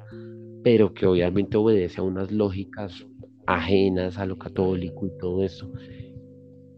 [0.63, 3.07] pero que obviamente obedece a unas lógicas
[3.47, 5.71] ajenas a lo católico y todo eso,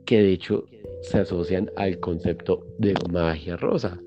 [0.05, 0.65] que de hecho
[1.03, 4.01] se asocian al concepto de magia rosa.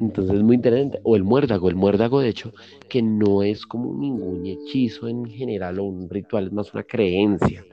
[0.00, 1.00] Entonces es muy interesante.
[1.02, 2.52] O el muérdago, el muérdago de hecho,
[2.88, 7.64] que no es como ningún hechizo en general o un ritual, es más una creencia.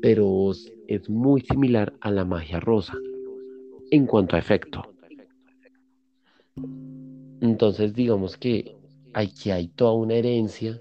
[0.00, 0.50] Pero
[0.88, 2.94] es muy similar a la magia rosa
[3.90, 4.82] en cuanto a efecto.
[7.40, 8.76] Entonces digamos que
[9.14, 10.78] aquí hay toda una herencia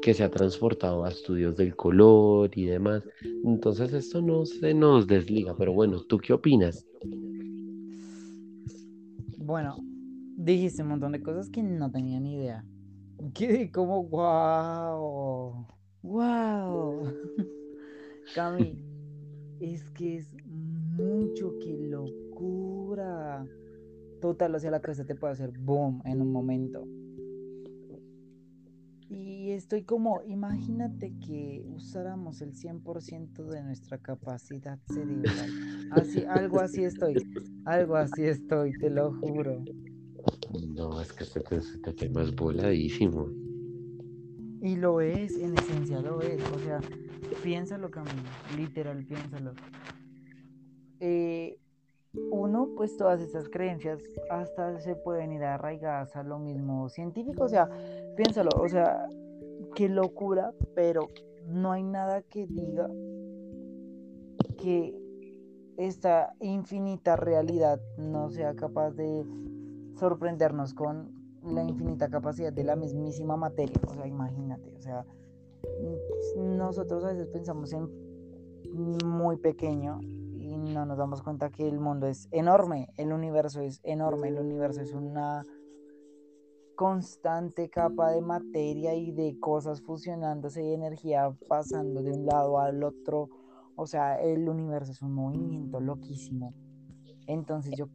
[0.00, 3.02] que se ha transportado a estudios del color y demás.
[3.44, 6.86] Entonces esto no se nos desliga, pero bueno, ¿tú qué opinas?
[9.50, 9.78] Bueno,
[10.36, 12.64] dijiste un montón de cosas que no tenía ni idea.
[13.34, 15.66] Quedé como, wow,
[16.02, 17.12] wow.
[18.32, 18.80] Cami,
[19.58, 23.44] es que es mucho, qué locura.
[24.20, 26.86] Total, o sea, la cabeza te puede hacer boom en un momento.
[29.10, 35.50] Y estoy como, imagínate que usáramos el 100% de nuestra capacidad cerebral.
[35.90, 37.16] Así, algo así estoy,
[37.64, 39.64] algo así estoy, te lo juro.
[40.76, 43.26] No, es que este, este tema es voladísimo.
[44.62, 46.40] Y lo es, en esencia lo es.
[46.52, 46.78] O sea,
[47.42, 48.22] piénsalo, Camilo,
[48.56, 49.54] literal, piénsalo.
[51.00, 51.58] Eh,
[52.12, 57.48] uno, pues todas esas creencias hasta se pueden ir arraigadas a lo mismo científico, o
[57.48, 57.68] sea,
[58.16, 59.08] piénsalo, o sea,
[59.74, 61.08] qué locura, pero
[61.46, 62.88] no hay nada que diga
[64.58, 64.94] que
[65.76, 69.24] esta infinita realidad no sea capaz de
[69.96, 75.06] sorprendernos con la infinita capacidad de la mismísima materia, o sea, imagínate, o sea,
[76.36, 77.88] nosotros a veces pensamos en
[79.04, 83.80] muy pequeño y no nos damos cuenta que el mundo es enorme, el universo es
[83.82, 85.44] enorme, el universo es una
[86.80, 92.82] constante capa de materia y de cosas fusionándose y energía pasando de un lado al
[92.82, 93.28] otro.
[93.76, 96.54] O sea, el universo es un movimiento loquísimo.
[97.26, 97.90] Entonces yo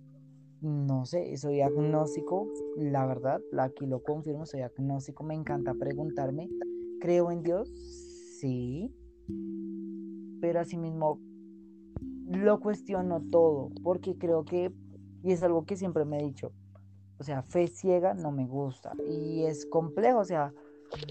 [0.62, 6.48] no sé, soy agnóstico, la verdad, aquí lo confirmo, soy agnóstico, me encanta preguntarme,
[7.02, 7.68] ¿creo en Dios?
[8.40, 8.94] Sí,
[10.42, 11.20] pero asimismo
[12.28, 14.72] lo cuestiono todo, porque creo que,
[15.24, 16.52] y es algo que siempre me he dicho,
[17.20, 20.54] o sea, fe ciega no me gusta y es complejo, o sea,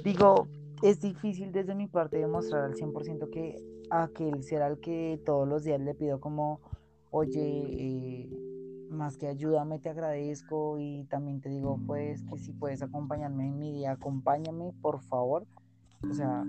[0.03, 0.49] digo,
[0.83, 3.57] es difícil desde mi parte demostrar al 100% que
[3.90, 6.61] aquel será el que todos los días le pido como,
[7.11, 8.29] oye, eh,
[8.90, 13.59] más que ayúdame, te agradezco y también te digo, pues, que si puedes acompañarme en
[13.59, 15.47] mi día, acompáñame, por favor.
[16.09, 16.45] O sea,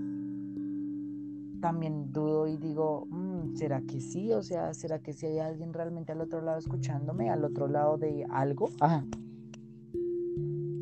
[1.62, 4.32] también dudo y digo, mm, ¿será que sí?
[4.34, 7.98] O sea, ¿será que si hay alguien realmente al otro lado escuchándome, al otro lado
[7.98, 8.70] de algo?
[8.80, 9.04] Ajá.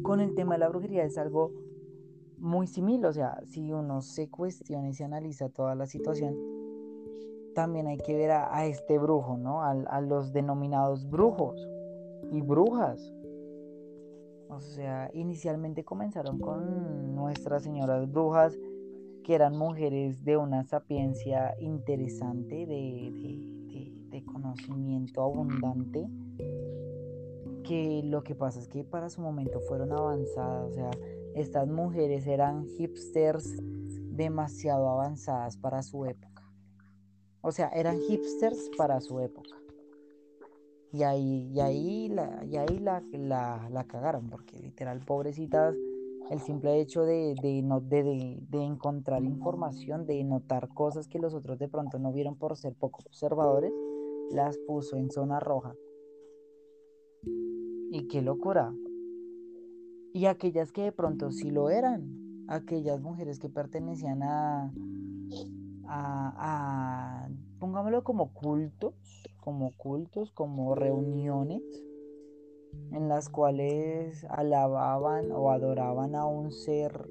[0.04, 1.52] Con el tema de la brujería es algo
[2.38, 6.36] muy similar, o sea, si uno se cuestiona y se analiza toda la situación,
[7.56, 9.62] también hay que ver a, este brujo, ¿no?
[9.62, 11.68] A, a los denominados brujos
[12.32, 13.14] y brujas.
[14.50, 18.58] O sea, inicialmente comenzaron con nuestras señoras brujas,
[19.24, 23.64] que eran mujeres de una sapiencia interesante, de,
[24.26, 26.08] conocimiento abundante,
[27.64, 30.92] que lo que pasa es que para su momento fueron avanzadas, o sea,
[31.36, 33.58] estas mujeres eran hipsters
[34.16, 36.44] demasiado avanzadas para su época.
[37.42, 39.58] O sea, eran hipsters para su época.
[40.92, 43.02] Y ahí, y ahí, la, y ahí la,
[43.72, 45.76] la, cagaron, porque literal, pobrecitas,
[46.30, 51.58] el simple hecho de, no, de, de, encontrar información, de notar cosas que los otros
[51.58, 53.74] de pronto no vieron por ser poco observadores,
[54.32, 55.74] las puso en zona roja.
[57.26, 58.74] Y qué locura.
[60.14, 64.72] Y aquellas que de pronto sí lo eran, aquellas mujeres que pertenecían a,
[65.88, 68.96] a, a pongámoslo como cultos,
[69.40, 71.62] como cultos, como reuniones
[72.92, 77.10] en las cuales alababan o adoraban a un ser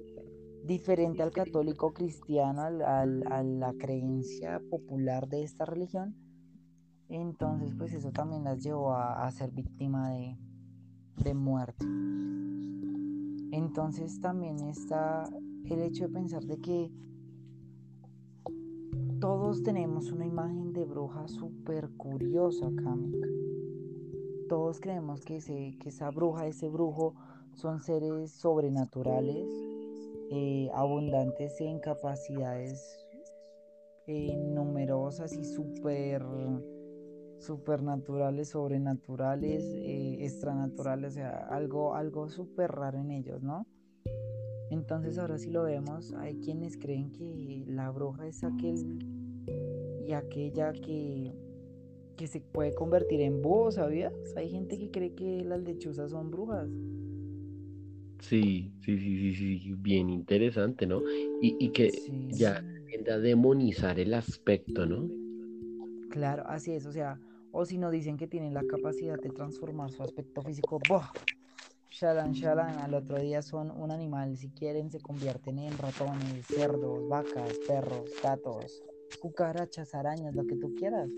[0.64, 6.14] diferente al católico cristiano, a la creencia popular de esta religión.
[7.12, 10.38] Entonces, pues eso también las llevó a, ser víctima de,
[11.22, 11.84] de muerte.
[13.52, 15.28] Entonces también está
[15.66, 16.90] el hecho de pensar de que
[19.20, 23.12] todos tenemos una imagen de bruja súper curiosa, Cami.
[24.48, 25.38] Todos creemos que,
[25.78, 27.14] que esa bruja, ese brujo,
[27.52, 29.46] son seres sobrenaturales,
[30.30, 33.06] eh, abundantes en capacidades
[34.06, 36.24] eh, numerosas y súper
[37.42, 43.66] supernaturales, sobrenaturales, eh, extranaturales, o sea, algo, algo súper raro en ellos, ¿no?
[44.70, 48.98] Entonces ahora sí lo vemos, hay quienes creen que la bruja es aquel
[50.06, 51.34] y aquella que,
[52.16, 54.14] que se puede convertir en búho, ¿sabías?
[54.36, 56.70] Hay gente que cree que las lechuzas son brujas.
[58.20, 61.02] Sí, sí, sí, sí, sí, bien interesante, ¿no?
[61.40, 61.90] Y, que
[62.28, 65.08] ya tiende a demonizar el aspecto, ¿no?
[66.08, 67.18] Claro, así es, o sea,
[67.52, 71.02] o si no dicen que tienen la capacidad de transformar su aspecto físico, ¡boh!
[71.90, 74.36] Shalan, shalan, al otro día son un animal.
[74.38, 78.82] Si quieren, se convierten en ratones, cerdos, vacas, perros, gatos,
[79.20, 81.10] cucarachas, arañas, lo que tú quieras.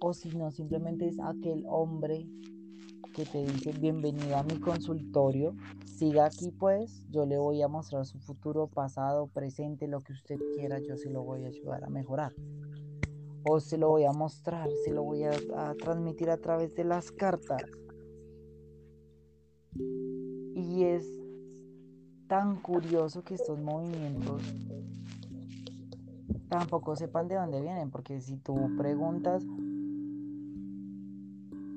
[0.00, 2.26] O si no, simplemente es aquel hombre
[3.12, 5.54] que te dice bienvenido a mi consultorio.
[5.84, 10.38] Siga aquí pues, yo le voy a mostrar su futuro, pasado, presente, lo que usted
[10.56, 12.32] quiera, yo se lo voy a ayudar a mejorar.
[13.48, 15.32] O se lo voy a mostrar, se lo voy a,
[15.82, 17.62] transmitir a través de las cartas.
[19.74, 21.06] Y es
[22.26, 24.42] tan curioso que estos movimientos
[26.48, 29.44] tampoco sepan de dónde vienen, porque si tú preguntas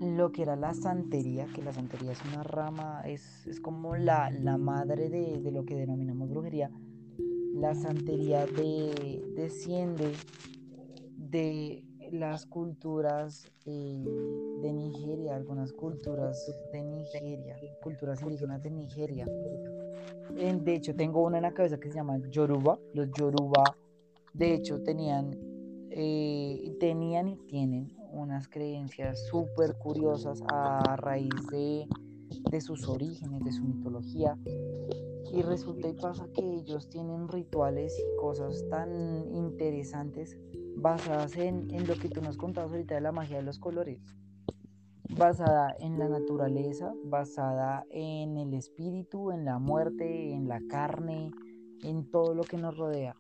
[0.02, 5.10] lo que era la santería, que la santería es una rama, es, como la, madre
[5.10, 6.72] de, lo que denominamos brujería,
[7.54, 10.14] la santería de, desciende
[11.32, 14.06] de las culturas eh,
[14.62, 19.26] de Nigeria, algunas culturas de Nigeria, culturas indígenas de Nigeria.
[19.26, 22.78] de hecho, tengo una en la cabeza que se llama Yoruba.
[22.94, 23.64] Los Yoruba,
[24.34, 25.38] de hecho, tenían,
[25.90, 31.88] eh, tenían y tienen unas creencias súper curiosas a raíz de,
[32.52, 34.38] de sus orígenes, de su mitología.
[35.34, 40.38] Y resulta y pasa que ellos tienen rituales y cosas tan interesantes
[40.82, 44.02] basadas en, lo que tú nos contabas ahorita de la magia de los colores,
[45.16, 51.32] basada en la naturaleza, basada en el espíritu, en la muerte, en la carne,
[51.84, 53.16] en todo lo que nos rodea.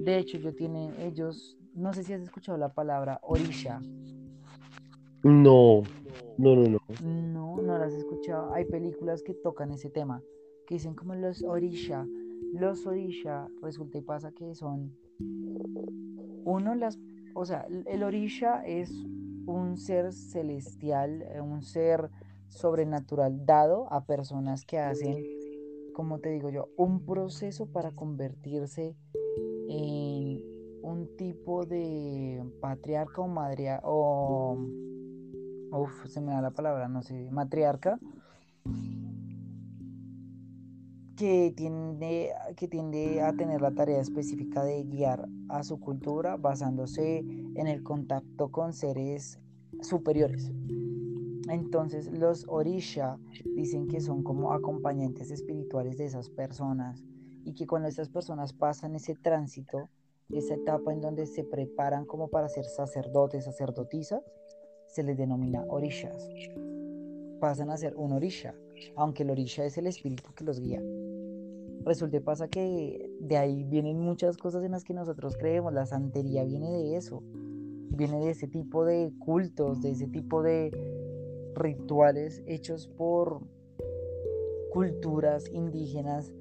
[0.00, 3.80] De hecho, yo tienen ellos, no sé si has escuchado la palabra orisha.
[5.24, 5.82] No,
[6.38, 6.78] no, no, no.
[7.02, 8.54] No, no las has escuchado.
[8.54, 10.22] Hay películas que tocan ese tema,
[10.66, 12.06] que dicen como los orisha.
[12.54, 14.96] Los orisha resulta y pasa que son
[16.48, 16.98] uno las,
[17.34, 18.90] o sea, el orisha es
[19.46, 22.10] un ser celestial, eh, un ser
[22.48, 25.24] sobrenatural dado a personas que hacen,
[25.94, 28.96] como te digo yo, un proceso para convertirse
[29.68, 30.42] en
[30.82, 34.56] un tipo de patriarca o madre o
[35.70, 37.98] uf, se me da la palabra, no sé, matriarca
[41.18, 47.18] que tiende, que tiende a tener la tarea específica de guiar a su cultura basándose
[47.18, 49.40] en el contacto con seres
[49.82, 50.52] superiores.
[51.48, 53.18] Entonces los orisha
[53.56, 57.02] dicen que son como acompañantes espirituales de esas personas
[57.44, 59.88] y que cuando esas personas pasan ese tránsito,
[60.30, 64.22] esa etapa en donde se preparan como para ser sacerdotes, sacerdotisas,
[64.86, 66.28] se les denomina orishas.
[67.40, 68.54] Pasan a ser un orisha,
[68.94, 70.80] aunque el orisha es el espíritu que los guía
[71.84, 75.72] resulta y pasa que de ahí vienen muchas cosas en las que nosotros creemos.
[75.72, 77.22] La santería viene de eso,
[77.90, 80.70] viene de ese tipo de cultos, de ese tipo de
[81.54, 83.40] rituales hechos por
[84.72, 86.32] culturas indígenas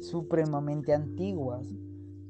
[0.00, 1.66] supremamente antiguas.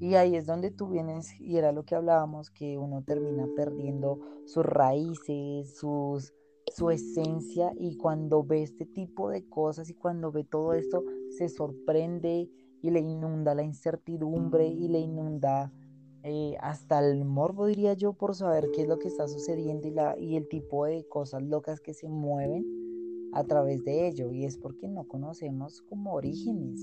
[0.01, 4.21] Y ahí es donde tú vienes, y era lo que hablábamos, que uno termina perdiendo
[4.45, 6.35] sus raíces, sus,
[6.67, 11.05] su esencia, y cuando ve este tipo de cosas y cuando ve todo esto,
[11.37, 12.49] se sorprende
[12.83, 15.73] y le inunda la incertidumbre y le inunda
[16.23, 19.91] eh, hasta el morbo, diría yo, por saber qué es lo que está sucediendo y,
[19.91, 22.65] la, y el tipo de cosas locas que se mueven
[23.33, 24.33] a través de ello.
[24.33, 26.81] Y es porque no conocemos como orígenes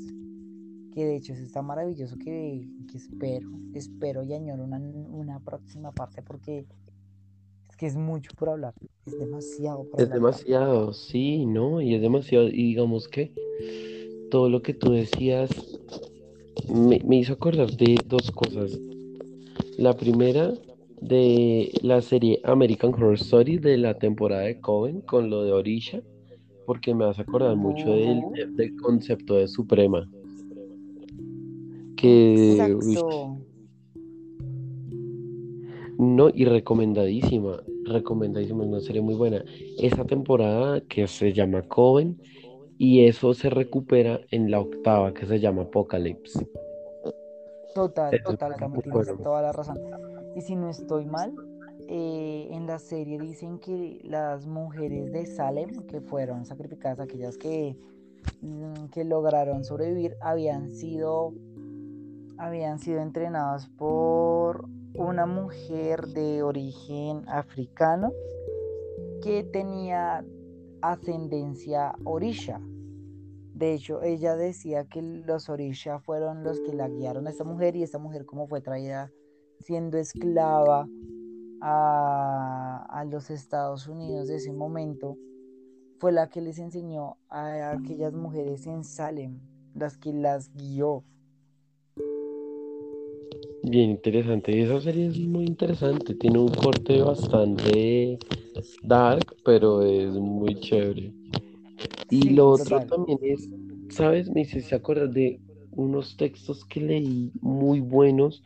[0.91, 6.66] que de hecho es está maravilloso que, espero, espero y añoro una, próxima parte porque
[7.70, 8.74] es que es mucho por hablar,
[9.06, 11.82] es demasiado por es demasiado, sí, ¿no?
[11.82, 13.34] Y es demasiado, y digamos que
[14.32, 15.51] todo lo que tú decías
[16.73, 18.79] me, me hizo acordar de dos cosas.
[19.77, 20.53] La primera,
[21.01, 26.01] de la serie American Horror Story de la temporada de Coven con lo de Orisha,
[26.65, 28.21] porque me hace acordar mucho del,
[28.55, 30.09] del concepto de Suprema
[32.01, 32.77] que...
[35.99, 39.43] no, y recomendadísima, recomendadísima, es una serie muy buena.
[39.77, 42.19] Esa temporada que se llama Coven
[42.84, 46.49] y eso se recupera en la octava que se llama Apocalypse.
[47.75, 49.77] Total, total, tienes toda la razón.
[50.36, 51.32] Y si no estoy mal,
[51.88, 57.77] eh, en la serie dicen que las mujeres de Salem, que fueron sacrificadas, aquellas que,
[58.41, 61.36] mm, que lograron sobrevivir, habían sido
[62.39, 64.65] habían sido entrenados por
[64.95, 68.11] una mujer de origen africano
[69.21, 70.25] que tenía
[70.82, 72.59] ascendencia orisha.
[73.62, 77.76] De hecho, ella decía que los orisha fueron los que la guiaron a esta mujer
[77.76, 79.12] y esta mujer como fue traída
[79.59, 80.88] siendo esclava
[81.62, 85.16] a, los Estados Unidos de ese momento,
[85.99, 89.39] fue la que les enseñó a aquellas mujeres en Salem,
[89.76, 91.03] las que las guió
[93.62, 94.59] Bien interesante.
[94.59, 96.16] Esa serie es muy interesante.
[96.16, 98.18] Tiene un corte bastante
[98.82, 101.14] dark, pero es muy chévere.
[102.09, 103.49] Y lo otro también es,
[103.89, 104.29] ¿sabes?
[104.29, 105.39] Me hice acordar de
[105.71, 108.43] unos textos que leí muy buenos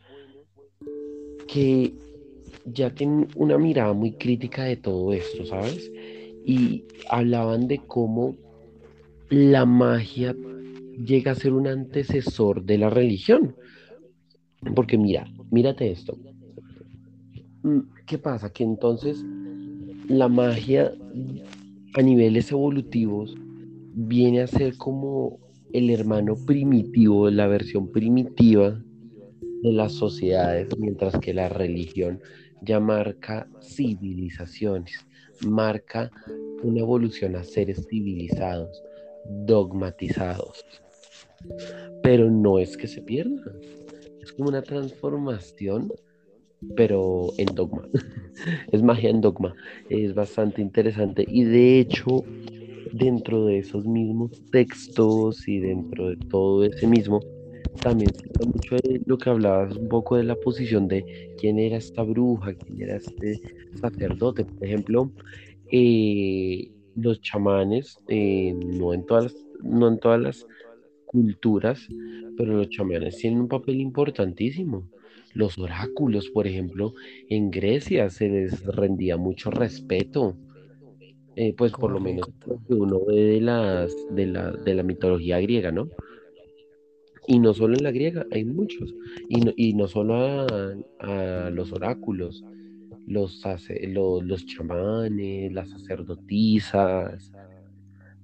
[1.48, 1.92] que
[2.64, 5.90] ya tienen una mirada muy crítica de todo esto, ¿sabes?
[6.44, 8.36] Y hablaban de cómo
[9.30, 10.34] la magia
[11.04, 13.54] llega a ser un antecesor de la religión.
[14.74, 16.16] Porque mira, mírate esto.
[17.62, 18.50] Mm, ¿Qué pasa?
[18.52, 19.24] Que entonces
[20.08, 20.92] la magia
[21.96, 23.34] a niveles evolutivos
[23.94, 25.38] viene a ser como
[25.72, 28.78] el hermano primitivo, la versión primitiva
[29.62, 32.20] de las sociedades, mientras que la religión
[32.60, 35.06] ya marca civilizaciones,
[35.46, 36.10] marca
[36.62, 38.82] una evolución a seres civilizados,
[39.46, 40.66] dogmatizados.
[42.02, 43.52] Pero no es que se pierda,
[44.20, 45.90] es como una transformación,
[46.76, 47.88] pero en dogma.
[48.72, 49.54] es magia en dogma.
[49.88, 51.24] Es bastante interesante.
[51.28, 52.24] Y de hecho,
[52.92, 57.20] dentro de esos mismos textos y dentro de todo ese mismo,
[57.82, 61.04] también se mucho de lo que hablabas un poco de la posición de
[61.38, 63.40] quién era esta bruja, quién era este
[63.80, 64.44] sacerdote.
[64.44, 65.10] Por ejemplo,
[65.70, 70.46] eh, los chamanes, eh, no, en todas no en todas las
[71.06, 71.86] culturas,
[72.36, 74.84] pero los chamanes tienen un papel importantísimo.
[75.36, 76.94] Los oráculos, por ejemplo,
[77.28, 80.34] en Grecia se les rendía mucho respeto.
[81.36, 82.30] Eh, pues por lo menos
[82.68, 85.90] uno ve de, las, de, la, de la mitología griega, ¿no?
[87.26, 88.94] Y no solo en la griega, hay muchos.
[89.28, 90.46] Y no, y no solo
[91.00, 92.42] a, los oráculos,
[93.06, 93.42] los,
[93.88, 97.30] los, los chamanes, las sacerdotisas.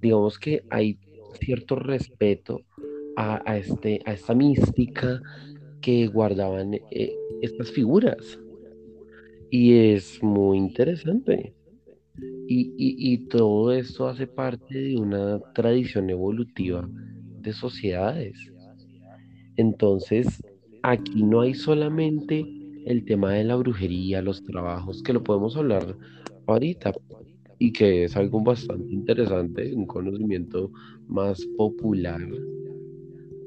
[0.01, 0.97] Digamos que hay
[1.39, 2.63] cierto respeto
[3.15, 5.21] a, este, a esta mística
[5.83, 8.39] que guardaban eh, estas figuras.
[9.51, 11.53] Y es muy interesante.
[12.47, 16.87] Y, y, todo esto hace parte de una tradición evolutiva
[17.41, 18.51] de sociedades.
[19.57, 20.41] Entonces,
[20.83, 22.45] aquí no hay solamente
[22.85, 25.97] el tema de la brujería, los trabajos, que lo podemos hablar
[26.47, 26.93] ahorita,
[27.59, 30.71] y que es algo bastante interesante, un conocimiento
[31.07, 32.21] más popular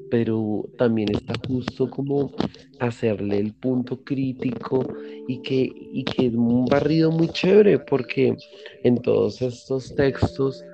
[0.08, 2.32] pero también está justo como
[2.78, 4.86] hacerle el punto crítico
[5.26, 8.36] y que, y que es un barrido muy chévere porque
[8.82, 10.66] en todos estos textos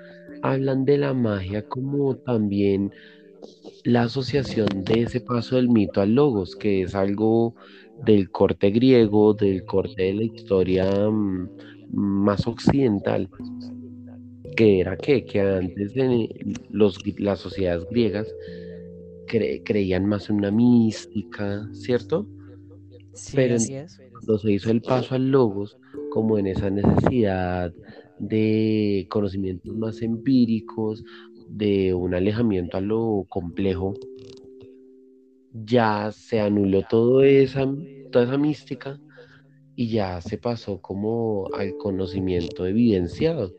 [0.43, 2.93] hablan de la magia como también
[3.85, 7.55] la asociación de ese paso del mito al logos, que es algo
[7.97, 11.51] del corte griego, del corte de la historia mm,
[11.89, 13.30] más occidental,
[14.57, 16.28] que era que, que antes de
[16.68, 18.35] los, las sociedades griegas
[19.64, 22.26] creían más en una mística, ¿cierto?
[23.12, 24.01] Sí, Pero así es.
[24.11, 25.76] cuando se hizo el paso al logos,
[26.11, 27.72] como en esa necesidad
[28.18, 31.05] de conocimientos más empíricos,
[31.49, 33.95] de un alejamiento a lo complejo,
[35.53, 37.66] ya se anuló todo esa,
[38.11, 38.99] toda esa mística
[39.76, 43.53] y ya se pasó como al conocimiento evidenciado,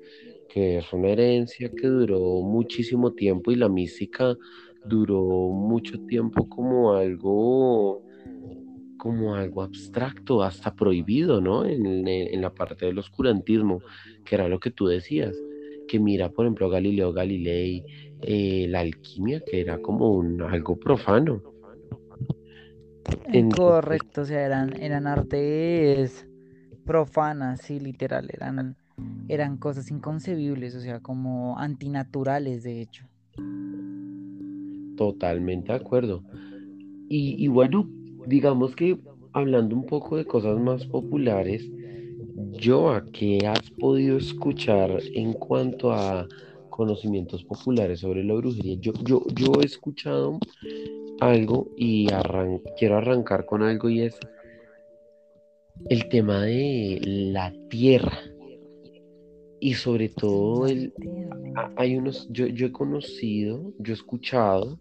[0.49, 4.35] que es una herencia que duró muchísimo tiempo y la mística
[4.85, 8.03] duró mucho tiempo como algo
[9.03, 11.65] como algo abstracto, hasta prohibido, ¿no?
[11.65, 13.81] En, la parte del oscurantismo,
[14.23, 15.35] que era lo que tú decías,
[15.89, 17.83] que mira, por ejemplo, Galileo Galilei,
[18.21, 21.41] eh, la alquimia, que era como un, algo profano.
[23.53, 26.25] Correcto, o sea, eran, eran artes
[26.85, 28.77] profanas, sí, literal, eran,
[29.27, 33.05] eran cosas inconcebibles, o sea, como antinaturales, de hecho.
[34.97, 36.23] Totalmente de acuerdo.
[37.09, 37.89] Y, y bueno,
[38.27, 38.97] digamos que
[39.33, 41.69] hablando un poco de cosas más populares,
[42.51, 46.27] yo a qué has podido escuchar en cuanto a
[46.69, 48.77] conocimientos populares sobre la brujería.
[48.79, 50.39] Yo, yo, yo he escuchado
[51.19, 52.07] algo y
[52.77, 54.17] quiero arrancar con algo y es
[55.89, 58.19] el tema de la tierra.
[59.63, 60.91] Y sobre todo el,
[61.77, 64.77] hay unos, yo, yo he conocido, yo he escuchado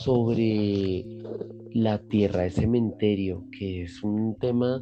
[0.00, 1.04] sobre
[1.72, 4.80] la tierra de cementerio, que es un tema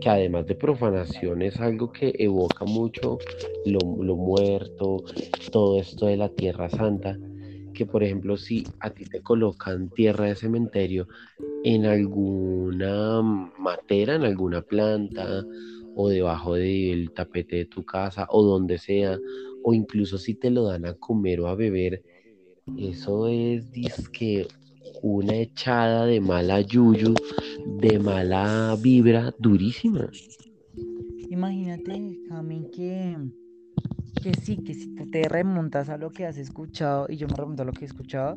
[0.00, 3.18] que además de profanación es algo que evoca mucho
[3.66, 3.80] lo,
[4.16, 5.04] muerto,
[5.52, 7.18] todo esto de la tierra santa,
[7.74, 11.06] que por ejemplo si a ti te colocan tierra de cementerio
[11.64, 13.20] en alguna
[13.58, 15.44] matera, en alguna planta
[16.00, 19.18] o debajo del tapete de tu casa o donde sea,
[19.64, 22.04] o incluso si te lo dan a comer o a beber,
[22.76, 24.46] eso es disque
[25.02, 27.14] una echada de mala yuyu,
[27.80, 30.08] de mala vibra durísima.
[31.30, 33.16] Imagínate, Jamin, que,
[34.22, 37.62] que sí, que si te remontas a lo que has escuchado, y yo me remonto
[37.62, 38.36] a lo que he escuchado,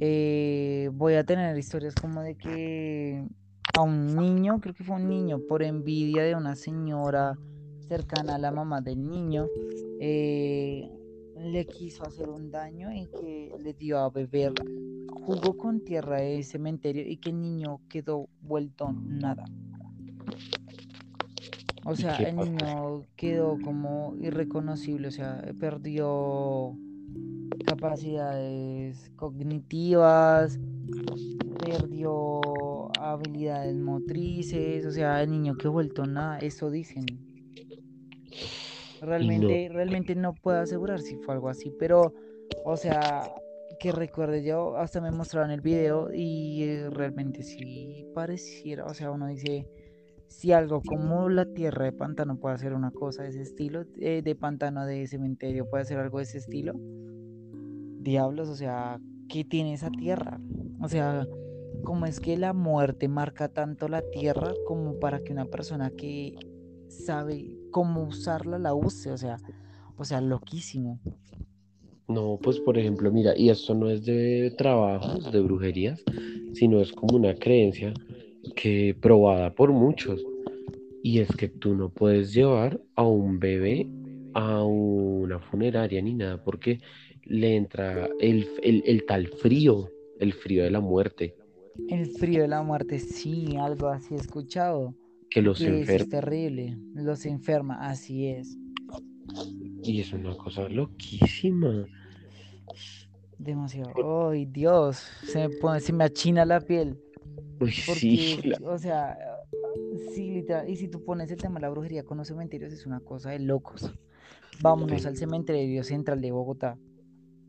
[0.00, 3.22] eh, voy a tener historias como de que
[3.76, 7.38] a un niño, creo que fue un niño, por envidia de una señora
[7.88, 9.46] cercana a la mamá del niño,
[10.00, 10.88] eh,
[11.36, 14.52] le quiso hacer un daño y que le dio a beber
[15.24, 19.44] jugo con tierra de cementerio y que el niño quedó vuelto nada.
[21.84, 26.76] O sea, el niño quedó como irreconocible, o sea, perdió
[27.64, 30.58] capacidades cognitivas,
[31.64, 37.06] perdió habilidades motrices, o sea, el niño quedó vuelto nada, eso dicen.
[39.00, 39.74] Realmente, no.
[39.74, 42.12] realmente no puedo asegurar si fue algo así, pero,
[42.64, 43.32] o sea,
[43.78, 49.26] que recuerde yo, hasta me mostraron el video y realmente sí pareciera, o sea, uno
[49.26, 49.66] dice,
[50.28, 54.20] si algo como la tierra de pantano puede hacer una cosa de ese estilo, eh,
[54.22, 56.74] de pantano de cementerio puede hacer algo de ese estilo,
[58.00, 60.40] diablos, o sea, ¿qué tiene esa tierra?
[60.80, 61.26] O sea,
[61.84, 66.34] ¿cómo es que la muerte marca tanto la tierra como para que una persona que
[66.88, 69.38] sabe cómo usarla, la use, o sea,
[69.96, 70.98] o sea, loquísimo.
[72.08, 76.02] No, pues por ejemplo, mira, y esto no es de trabajos, de brujerías,
[76.54, 77.94] sino es como una creencia
[78.56, 80.24] que probada por muchos.
[81.02, 83.88] Y es que tú no puedes llevar a un bebé
[84.34, 86.80] a una funeraria ni nada, porque
[87.30, 91.36] le entra el, el tal frío, el frío de la muerte.
[91.88, 94.94] El frío de la muerte, sí, algo así he escuchado
[95.30, 96.02] que los enferma.
[96.02, 98.58] Es terrible, los enferma, así es.
[99.82, 101.86] Y es una cosa loquísima.
[103.38, 104.28] Demasiado.
[104.30, 104.96] ¡Ay, Dios!
[105.24, 106.98] Se me, pone, se me achina la piel.
[107.70, 108.40] sí.
[108.64, 109.16] O sea,
[110.12, 110.68] sí, literal.
[110.68, 113.30] Y si tú pones el tema de la brujería con los cementerios, es una cosa
[113.30, 113.94] de locos.
[114.60, 116.76] Vámonos al cementerio central de Bogotá.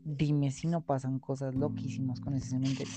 [0.04, 2.94] Dime si no pasan cosas loquísimas con ese cementerio.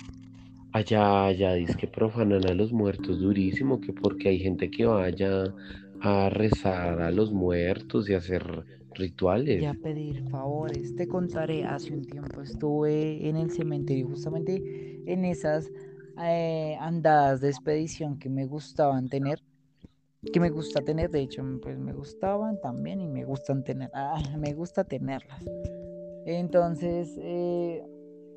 [0.72, 5.54] Allá, allá dice que profanan a los muertos durísimo, que porque hay gente que vaya
[6.02, 9.62] a rezar a los muertos y hacer rituales.
[9.62, 10.96] Y a pedir favores.
[10.96, 14.62] Te contaré, hace un tiempo estuve en el cementerio, justamente
[15.06, 15.72] en esas
[16.22, 19.42] eh, andadas de expedición que me gustaban tener,
[20.34, 24.22] que me gusta tener, de hecho, pues me gustaban también y me gustan tener, ah,
[24.38, 25.44] me gusta tenerlas.
[26.26, 27.84] Entonces, eh,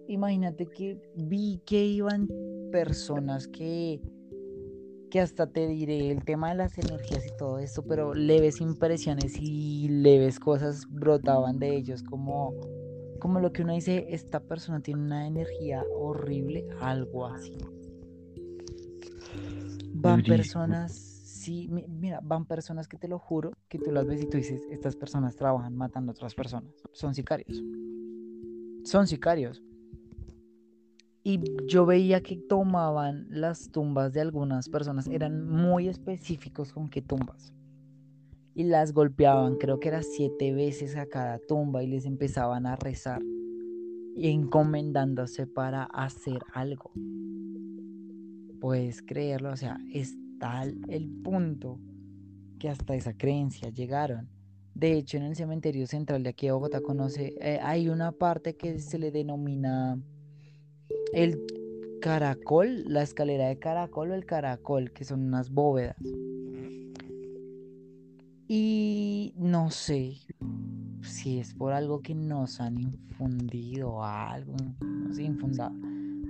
[0.09, 2.29] imagínate que vi que iban
[2.71, 4.01] personas que,
[5.11, 9.39] que hasta te diré el tema de las energías y todo eso, pero leves impresiones
[9.41, 12.55] y leves cosas brotaban de ellos como
[13.19, 17.59] como lo que uno dice, esta persona tiene una energía horrible, algo así.
[19.93, 24.27] Van personas, sí, mira, van personas que te lo juro, que tú las ves y
[24.27, 27.63] tú dices, estas personas trabajan matando a otras personas, son sicarios.
[28.85, 29.63] Son sicarios.
[31.23, 37.03] Y yo veía que tomaban las tumbas de algunas personas, eran muy específicos con qué
[37.03, 37.53] tumbas
[38.59, 42.75] y las golpeaban, creo que era siete veces a cada tumba y les empezaban a
[42.75, 43.23] rezar
[44.17, 46.91] encomendándose para hacer algo.
[48.61, 51.79] Puedes creerlo, o sea, es tal el punto
[52.59, 54.29] que hasta esa creencia llegaron.
[54.75, 58.57] De hecho, en el cementerio central de aquí de Bogotá conoce, eh, hay una parte
[58.57, 60.01] que se le denomina
[61.13, 61.45] el
[62.01, 65.97] caracol, la escalera de caracol o el caracol, que son unas bóvedas.
[68.47, 70.17] Y no sé
[71.03, 75.75] si es por algo que nos han infundido algo, no sé, infundado.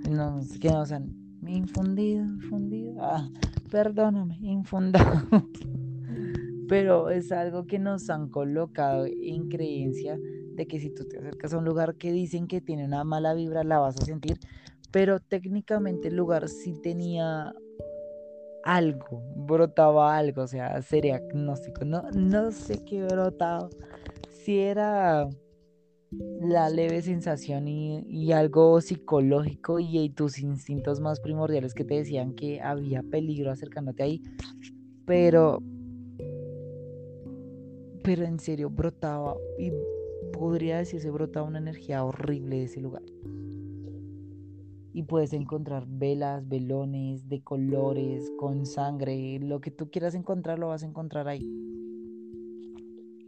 [0.03, 2.95] Que nos han infundido, infundido.
[2.99, 3.29] Ah,
[3.69, 5.21] perdóname, infundado.
[6.67, 10.19] Pero es algo que nos han colocado en creencia
[10.53, 13.33] de que si tú te acercas a un lugar que dicen que tiene una mala
[13.33, 14.39] vibra, la vas a sentir.
[14.91, 17.53] Pero técnicamente el lugar sí tenía
[18.63, 23.69] algo, brotaba algo, o sea, sería agnóstico, no, no sé qué brotaba,
[24.43, 25.27] si era
[26.11, 32.61] la leve sensación y, algo psicológico y, tus instintos más primordiales que te decían que
[32.61, 34.21] había peligro acercándote ahí,
[35.05, 35.61] pero,
[38.03, 39.71] pero en serio brotaba y
[40.33, 43.03] podría decirse brotaba una energía horrible de ese lugar
[44.91, 50.69] y puedes encontrar velas, velones de colores, con sangre, lo que tú quieras encontrar lo
[50.69, 51.47] vas a encontrar ahí.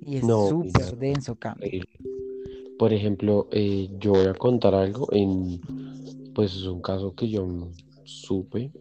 [0.02, 1.84] Y es súper denso, cambio.
[2.82, 5.62] Por ejemplo, eh, yo voy a contar algo en,
[6.34, 7.48] pues es un caso que yo
[8.06, 8.72] supe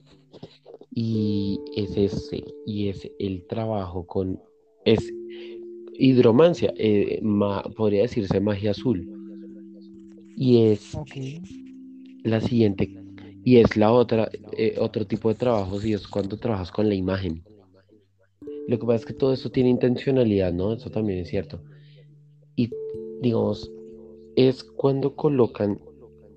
[0.95, 4.41] y es ese, y es el trabajo con,
[4.87, 5.13] es
[5.99, 7.21] hidromancia, eh,
[7.77, 9.07] podría decirse magia azul.
[10.35, 10.97] Y es
[12.25, 12.89] la siguiente,
[13.45, 16.95] y es la otra, eh, otro tipo de trabajo, y es cuando trabajas con la
[16.95, 17.45] imagen.
[18.67, 20.73] Lo que pasa es que todo eso tiene intencionalidad, ¿no?
[20.73, 21.61] Eso también es cierto.
[22.57, 22.71] Y
[23.21, 23.71] digamos,
[24.49, 25.79] es cuando colocan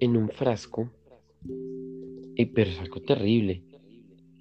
[0.02, 0.90] en un frasco,
[2.36, 3.64] y, pero es algo terrible.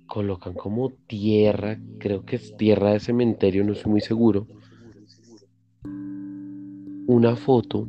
[0.07, 4.49] Colocan como tierra, creo que es tierra de cementerio, no estoy muy seguro.
[7.07, 7.89] Una foto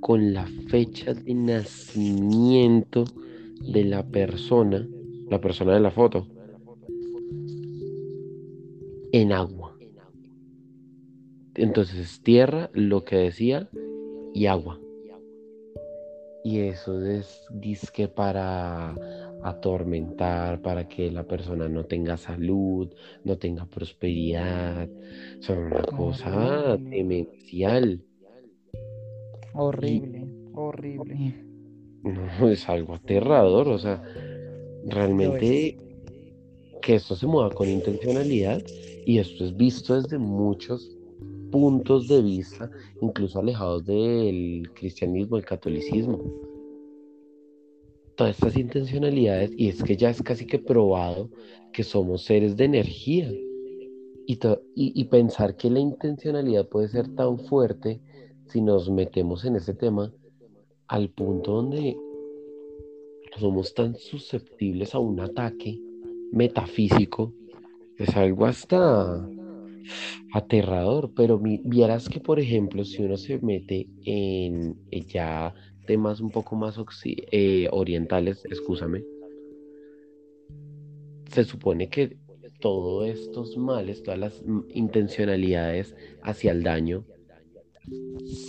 [0.00, 3.04] con la fecha de nacimiento
[3.60, 4.88] de la persona,
[5.30, 6.26] la persona de la foto,
[9.12, 9.76] en agua.
[11.54, 13.70] Entonces tierra, lo que decía,
[14.36, 14.78] y agua.
[16.44, 18.94] Y eso es disque para
[19.42, 22.92] atormentar, para que la persona no tenga salud,
[23.24, 24.88] no tenga prosperidad.
[25.40, 28.04] Son una cosa demencial.
[29.54, 31.34] Horrible, horrible.
[32.04, 34.02] No, es algo aterrador, o sea,
[34.84, 35.78] realmente
[36.82, 38.62] que esto se mueva con intencionalidad
[39.06, 40.95] y esto es visto desde muchos
[41.50, 42.70] puntos de vista,
[43.00, 46.22] incluso alejados del cristianismo, el catolicismo.
[48.16, 51.30] Todas estas intencionalidades, y es que ya es casi que probado
[51.72, 53.30] que somos seres de energía.
[54.28, 54.40] Y,
[54.74, 58.00] y pensar que la intencionalidad puede ser tan fuerte
[58.48, 60.12] si nos metemos en ese tema
[60.88, 61.96] al punto donde
[63.38, 65.80] somos tan susceptibles a un ataque
[66.32, 67.32] metafísico,
[67.98, 69.28] es algo hasta
[70.32, 75.54] aterrador, pero vieras que, por ejemplo, si uno se mete en eh, ya
[75.86, 79.04] temas un poco más eh, orientales, escúchame,
[81.30, 82.16] se supone que
[82.60, 87.04] todos estos males, todas las intencionalidades hacia el daño,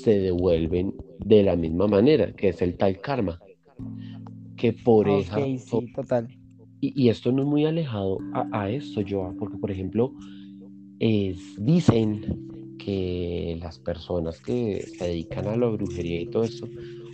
[0.04, 3.40] se devuelven de la misma manera, que es el tal karma.
[4.56, 5.38] Que por esa.
[5.96, 6.28] total.
[6.80, 10.14] Y, esto no es muy alejado a, esto, Joa, porque por ejemplo,
[11.00, 16.68] es, dicen que las personas que se dedican a la brujería y todo eso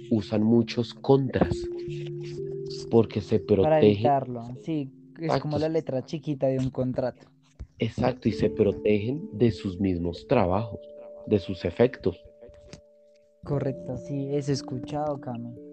[0.10, 1.58] usan muchos contras
[2.90, 3.64] porque se protegen.
[3.64, 7.28] Para evitarlo, sí, es como la letra chiquita de un contrato.
[7.80, 10.80] Exacto, y se protegen de sus mismos trabajos
[11.26, 12.24] de sus efectos.
[13.44, 15.73] Correcto, sí, es escuchado, Cami.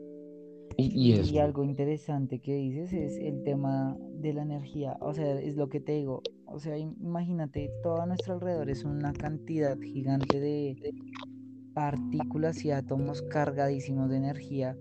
[0.76, 4.96] Y, y, algo interesante que dices es el tema de la energía.
[5.00, 6.22] O sea, es lo que te digo.
[6.46, 10.76] O sea, imagínate, todo a nuestro alrededor es una cantidad gigante de
[11.74, 14.76] partículas y átomos cargadísimos de energía.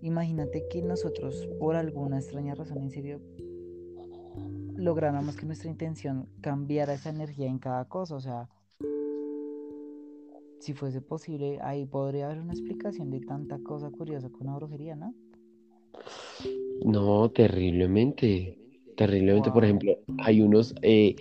[0.00, 3.20] Imagínate que nosotros, por alguna extraña razón, en serio,
[4.76, 8.16] lográramos que nuestra intención cambiara esa energía en cada cosa.
[8.16, 8.48] O sea,
[10.62, 14.94] si fuese posible, ahí podría haber una explicación de tanta cosa curiosa con la brujería,
[14.94, 15.12] ¿no?
[16.84, 18.56] No, terriblemente.
[18.96, 21.16] Terriblemente, por ejemplo, hay unos, eh,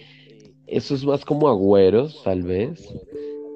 [0.67, 2.87] esos más como agüeros, tal vez,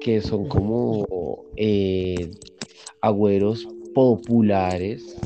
[0.00, 2.32] que son como eh,
[3.00, 5.16] agüeros populares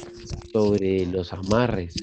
[0.53, 1.95] sobre los amarres.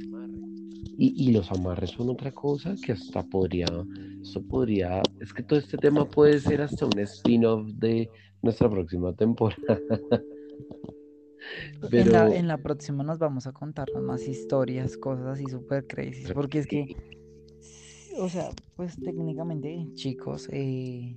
[0.99, 3.67] Y, los amarres son otra cosa que hasta podría,
[4.19, 8.09] eso podría, es que todo este tema puede ser hasta un spin-off de
[8.41, 9.79] nuestra próxima temporada.
[11.91, 16.33] En, la, en, la, próxima nos vamos a contar más historias, cosas así súper crazy.
[16.33, 16.95] Porque es que,
[18.19, 21.15] o sea, pues técnicamente, chicos, eh,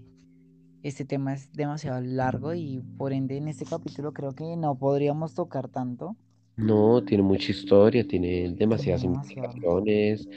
[0.83, 5.35] este tema es demasiado largo y por ende en este capítulo creo que no podríamos
[5.35, 6.17] tocar tanto.
[6.57, 10.29] No, tiene mucha historia, tiene demasiadas implicaciones,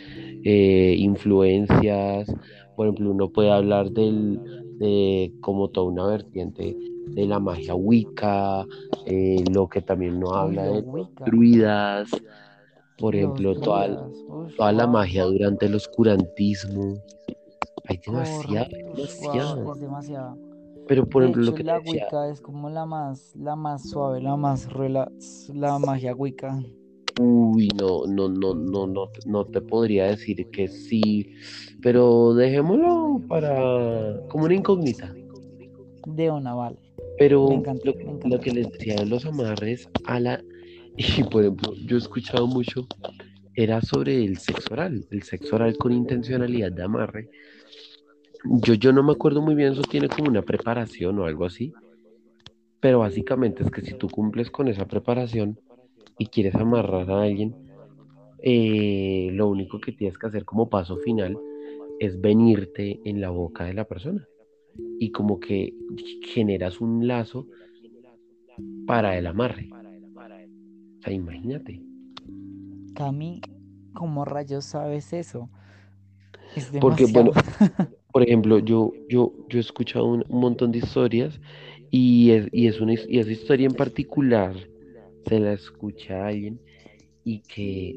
[0.44, 2.34] eh, influencias.
[2.76, 4.40] Por ejemplo, uno puede hablar del,
[4.78, 6.76] de como toda una vertiente
[7.08, 8.66] de la magia wicca,
[9.06, 10.84] eh, lo que también no habla de
[11.26, 12.10] druidas,
[12.98, 14.10] por ejemplo, toda,
[14.58, 16.98] toda la magia durante el oscurantismo.
[17.86, 20.38] Hay demasiado, demasiado.
[20.88, 24.36] Pero por ejemplo, lo que la Wicca es como la más, la más suave, la
[24.36, 26.62] más relax, la magia Wicca.
[27.20, 31.36] Uy, no, no, no, no, no, no te podría decir que sí,
[31.82, 35.14] pero dejémoslo para como una incógnita.
[36.08, 36.78] De una, vale.
[37.18, 37.64] Pero
[38.26, 40.44] lo, que les decía de los amarres a la
[40.98, 42.88] y por ejemplo, yo he escuchado mucho
[43.56, 47.30] era sobre el sexo oral, el sexo oral con intencionalidad de amarre.
[48.46, 51.72] Yo, yo no me acuerdo muy bien, eso tiene como una preparación o algo así.
[52.80, 55.58] Pero básicamente es que si tú cumples con esa preparación,
[56.18, 57.56] y quieres amarrar a alguien,
[58.42, 61.38] eh, lo único que tienes que hacer como paso final
[62.00, 64.28] es venirte en la boca de la persona
[65.00, 65.74] y como que
[66.24, 67.48] generas un lazo
[68.86, 69.70] para el amarre.
[69.72, 71.82] O sea, imagínate.
[72.96, 73.42] Cami,
[73.94, 75.50] ¿cómo rayos sabes eso?
[76.80, 77.32] Porque, bueno,
[78.12, 81.40] por ejemplo, yo, yo, yo he escuchado un, montón de historias
[81.92, 84.56] y es, y es una y esa historia en particular
[85.28, 86.60] se la escucha a alguien
[87.24, 87.96] y que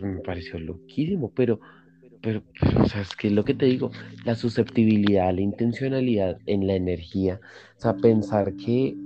[0.00, 1.60] me pareció loquísimo, pero,
[2.20, 2.42] pero,
[2.80, 3.90] o sea, es que lo que te digo,
[4.24, 7.40] la susceptibilidad, la intencionalidad en la energía,
[7.76, 8.96] o sea, pensar que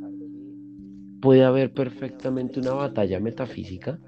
[1.20, 3.98] puede haber perfectamente una batalla metafísica,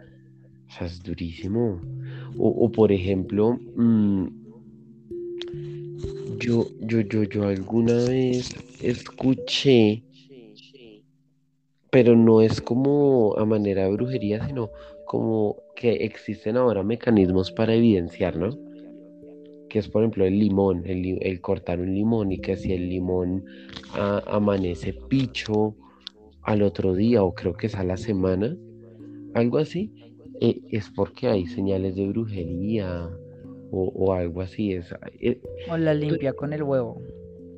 [0.68, 1.80] o sea, es durísimo.
[2.38, 4.26] O, por ejemplo, mm,
[6.38, 10.04] yo, yo, yo, yo alguna vez escuché
[11.90, 14.70] pero no es como a manera de brujería, sino
[15.04, 18.50] como que existen ahora mecanismos para evidenciar, ¿no?
[19.68, 23.44] Que es, por ejemplo, el limón, el, cortar un limón y que si el limón
[24.26, 25.74] amanece picho
[26.42, 28.56] al otro día o creo que es a la semana,
[29.34, 29.92] algo así,
[30.40, 33.08] eh, es porque hay señales de brujería
[33.72, 34.72] o, algo así.
[34.72, 37.00] Es, eh, o la limpia con el huevo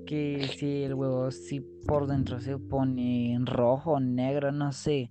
[0.07, 5.11] que si el huevo si por dentro se pone en rojo, negro, no sé,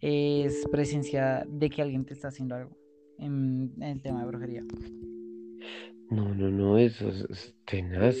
[0.00, 2.76] es presencia de que alguien te está haciendo algo
[3.18, 4.64] en, el tema de brujería.
[6.10, 8.16] No, no, no, eso es, tenaz.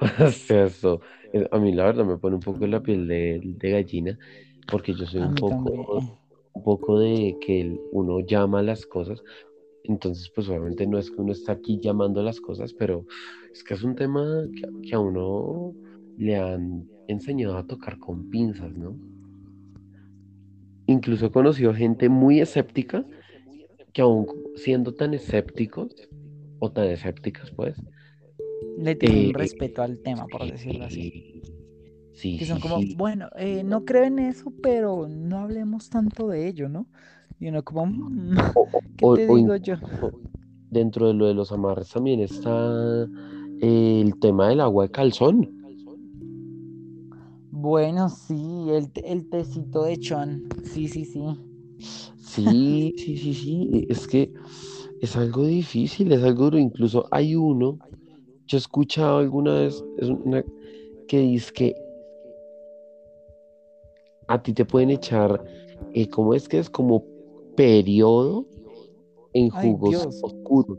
[0.48, 1.00] eso,
[1.32, 4.18] eh, a mí la verdad me pone un poco la piel de, gallina,
[4.66, 6.02] porque yo soy un poco,
[6.52, 9.22] un poco de que uno llama las cosas,
[9.84, 13.06] entonces, pues obviamente no es que uno está aquí llamando las cosas, pero
[13.52, 14.44] es que es un tema
[14.82, 15.74] que, a uno
[16.18, 18.96] le han enseñado a tocar con pinzas, ¿no?
[20.86, 23.04] Incluso he conocido gente muy escéptica
[23.92, 24.26] que aún
[24.56, 25.94] siendo tan escépticos,
[26.58, 27.76] o tan escépticas pues,
[28.78, 31.42] le tienen eh, respeto al tema, por decirlo así.
[32.12, 36.48] Sí, que son como, bueno, eh, no creo en eso, pero no hablemos tanto de
[36.48, 36.86] ello, ¿no?
[37.40, 38.36] Y uno como, mm,
[38.98, 39.74] ¿qué te digo yo?
[40.70, 43.08] Dentro de lo de los amarres también está
[43.60, 45.48] el tema del agua de calzón.
[47.50, 50.48] Bueno, sí, el, el tecito de chon.
[50.64, 51.22] Sí, sí, sí.
[52.18, 53.86] Sí, sí, sí, sí.
[53.88, 54.32] Es que
[55.00, 56.58] es algo difícil, es algo duro.
[56.58, 57.78] Incluso hay uno,
[58.46, 60.44] yo he escuchado alguna vez, es una,
[61.08, 61.74] que dice que
[64.28, 65.42] a ti te pueden echar,
[65.92, 66.70] eh, ¿cómo es que es?
[66.70, 67.04] Como
[67.60, 68.46] periodo
[69.34, 70.78] en jugos oscuros.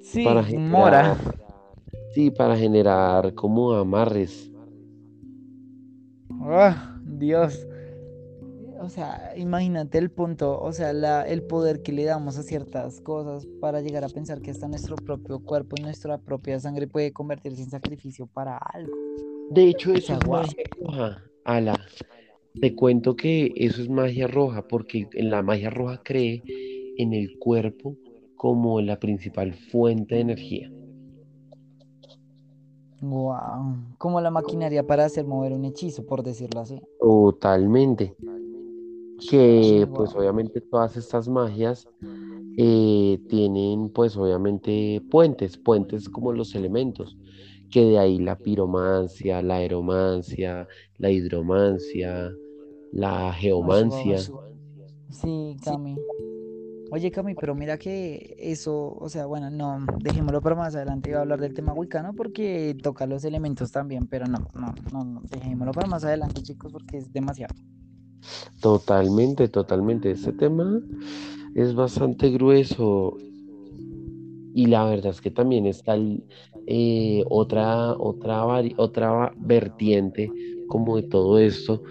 [0.00, 1.16] Sí, para generar, mora.
[2.14, 4.50] Sí, para generar como amarres.
[6.40, 6.98] ¡Ah!
[7.04, 7.64] Dios.
[8.80, 13.00] O sea, imagínate el punto, o sea, la, el poder que le damos a ciertas
[13.00, 17.12] cosas para llegar a pensar que hasta nuestro propio cuerpo y nuestra propia sangre puede
[17.12, 18.92] convertirse en sacrificio para algo.
[19.50, 20.64] De hecho, sea, es magia.
[21.44, 21.74] Ala,
[22.60, 26.42] te cuento que eso es magia roja porque en la magia roja cree
[26.96, 27.96] en el cuerpo
[28.36, 30.72] como la principal fuente de energía.
[33.00, 33.76] Wow.
[33.96, 36.80] Como la maquinaria para hacer mover un hechizo, por decirlo así.
[37.00, 38.14] Totalmente.
[39.30, 41.88] Que pues obviamente todas estas magias
[42.56, 47.16] eh, tienen pues obviamente puentes, puentes como los elementos,
[47.70, 50.66] que de ahí la piromancia, la aeromancia,
[50.98, 52.32] la hidromancia,
[52.92, 54.18] la geomancia.
[55.10, 55.96] Sí, Cami.
[56.90, 61.10] Oye, Cami, pero mira que eso, o sea, bueno, no, dejémoslo para más adelante.
[61.10, 65.04] Iba a hablar del tema wicano porque toca los elementos también, pero no, no, no,
[65.04, 67.54] no, dejémoslo para más adelante, chicos, porque es demasiado.
[68.60, 70.10] Totalmente, totalmente.
[70.10, 70.80] Este tema
[71.54, 73.16] es bastante grueso
[74.54, 76.24] y la verdad es que también está el,
[76.70, 78.44] eh, otra, otra,
[78.76, 80.30] otra vertiente
[80.66, 81.82] como de todo esto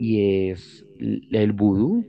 [0.00, 2.04] y es el vudú.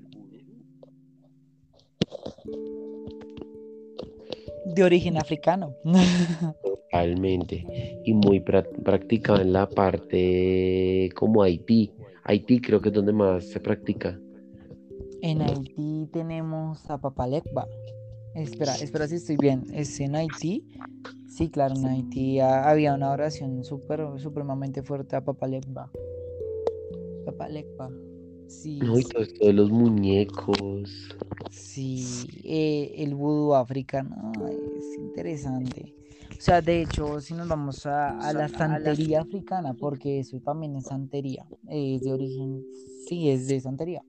[4.66, 5.76] De origen africano.
[6.64, 7.66] Totalmente.
[8.04, 11.91] Y muy pra- practicado en la parte como Haití.
[12.24, 14.20] Haití creo que es donde más se practica.
[15.22, 17.68] En Haití tenemos a Papalecba.
[18.34, 19.64] Espera, espera si estoy bien.
[19.74, 20.66] ¿Es en Haití?
[21.32, 25.89] Sí, claro, en Haití había una oración súper, supremamente fuerte a Papalecba.
[27.25, 27.89] Papalecba.
[28.47, 31.15] Sí, No, y todo esto de los muñecos.
[31.49, 35.95] sí, eh, el vudú africano es interesante.
[36.38, 40.75] O sea, de hecho, si nos vamos a, a la santería africana, porque eso también
[40.75, 42.65] es santería, es de origen,
[43.07, 44.03] sí, es de santería.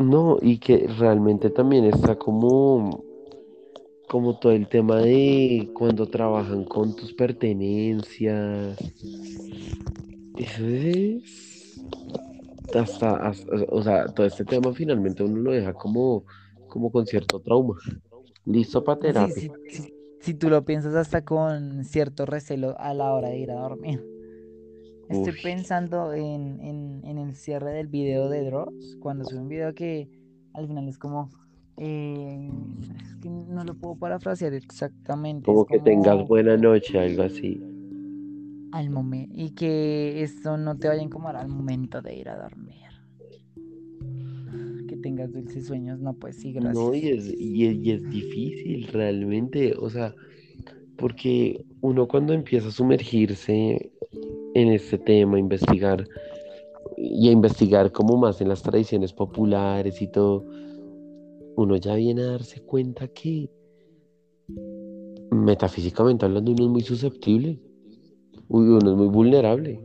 [0.00, 3.04] No, y que realmente también está como,
[4.08, 8.78] como todo el tema de cuando trabajan con tus pertenencias.
[10.36, 11.80] Eso es
[12.74, 16.24] hasta, hasta- o sea, todo este tema finalmente uno lo deja como,
[16.66, 17.74] como con cierto trauma.
[18.46, 19.34] Listo para Sí, terapia.
[19.34, 23.50] sí, sí, si tú lo piensas hasta con cierto recelo a la hora de ir
[23.50, 24.00] a dormir.
[25.10, 29.48] Estoy Uy, pensando en, en, en el cierre del video de Dross, cuando sube un
[29.48, 30.08] video que
[30.54, 31.30] al final es como,
[31.76, 32.50] eh,
[33.02, 37.60] es que no lo puedo parafrasear exactamente, es como que tengas buena noche, algo así.
[38.72, 42.36] al momento, y que esto no te vaya a incomodar al momento de ir a
[42.36, 42.76] dormir.
[44.88, 47.10] Que tengas dulces sueños, no, pues sí, No, y gracias.
[47.10, 50.14] es, y es, y es difícil realmente, o sea,
[50.96, 53.92] porque uno cuando empieza a sumergirse
[54.54, 56.06] en este tema, investigar
[56.96, 60.44] y a investigar como más en las tradiciones populares y todo,
[61.56, 63.50] uno ya viene a darse cuenta que
[65.30, 67.58] metafísicamente hablando uno es muy susceptible,
[68.48, 69.80] uno es muy vulnerable.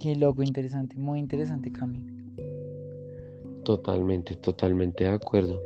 [0.00, 2.04] Qué loco, interesante, muy interesante, Cami.
[3.64, 5.60] Totalmente, totalmente de acuerdo.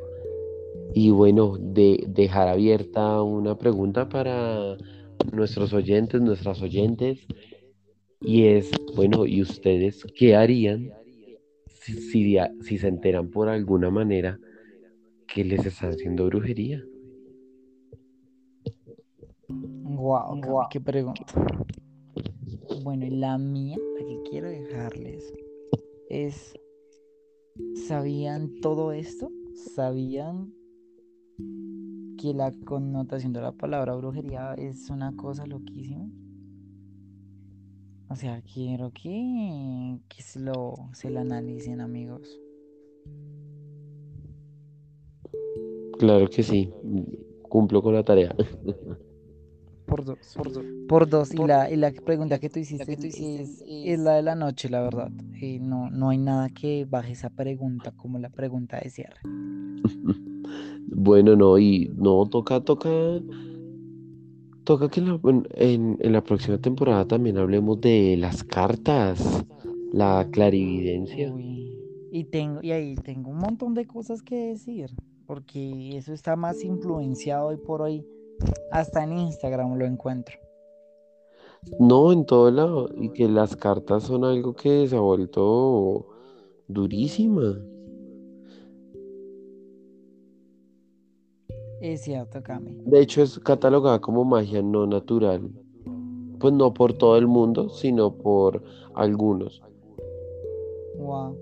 [0.95, 4.77] Y bueno, de dejar abierta una pregunta para
[5.33, 7.27] nuestros oyentes, nuestras oyentes,
[8.21, 10.93] y es, bueno, ¿y ustedes qué harían
[11.67, 14.39] si, si, se enteran por alguna manera
[15.29, 16.83] que les están haciendo brujería?
[19.49, 21.25] Wow, Cami, qué pregunta.
[22.83, 25.33] Bueno, y la mía, la que quiero dejarles
[26.09, 26.55] es,
[27.87, 29.31] ¿sabían todo esto?
[29.75, 30.55] ¿Sabían
[32.17, 36.09] que la connotación de la palabra brujería es una cosa loquísima?
[38.09, 42.41] O sea, quiero que, que se lo, se lo analicen, amigos.
[45.99, 46.73] Claro que sí,
[47.49, 48.35] cumplo con la tarea.
[49.87, 50.37] Por dos.
[50.89, 51.35] Por dos.
[51.35, 54.83] Y la, y la pregunta que tú hiciste es, es la de la noche, la
[54.83, 55.11] verdad.
[55.41, 59.21] Eh, no, no hay nada que baje esa pregunta como la pregunta de cierre.
[60.89, 62.89] Bueno, no, y no, toca, toca,
[64.64, 69.45] toca que en la, en, en- en la próxima temporada también hablemos de las cartas,
[69.93, 71.32] la clarividencia.
[71.32, 71.72] Uy,
[72.12, 74.91] y tengo, y ahí tengo un montón de cosas que decir,
[75.26, 78.05] porque eso está más influenciado hoy por hoy.
[78.70, 80.37] Hasta en Instagram lo encuentro.
[81.80, 86.07] No, en todo lado, y que las cartas son algo que se ha vuelto
[86.68, 87.59] durísima.
[91.81, 92.77] Es cierto, Cami.
[92.85, 95.51] De hecho, es catalogada como magia no natural.
[96.39, 98.62] Pues no por todo el mundo, sino por
[98.95, 99.62] algunos.
[100.95, 101.37] Wow.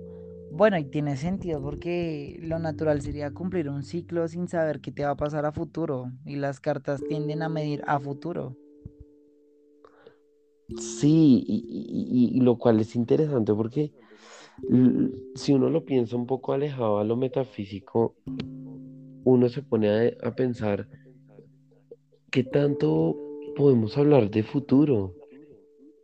[0.51, 5.05] Bueno, y tiene sentido porque lo natural sería cumplir un ciclo sin saber qué te
[5.05, 6.13] va a pasar a futuro.
[6.25, 8.57] Y las cartas tienden a medir a futuro.
[10.79, 13.93] Sí, y, y- lo cual es interesante porque
[15.35, 18.15] si uno lo piensa un poco alejado a lo metafísico,
[19.25, 20.87] uno se pone a, a pensar
[22.31, 23.17] qué tanto
[23.57, 25.15] podemos hablar de futuro.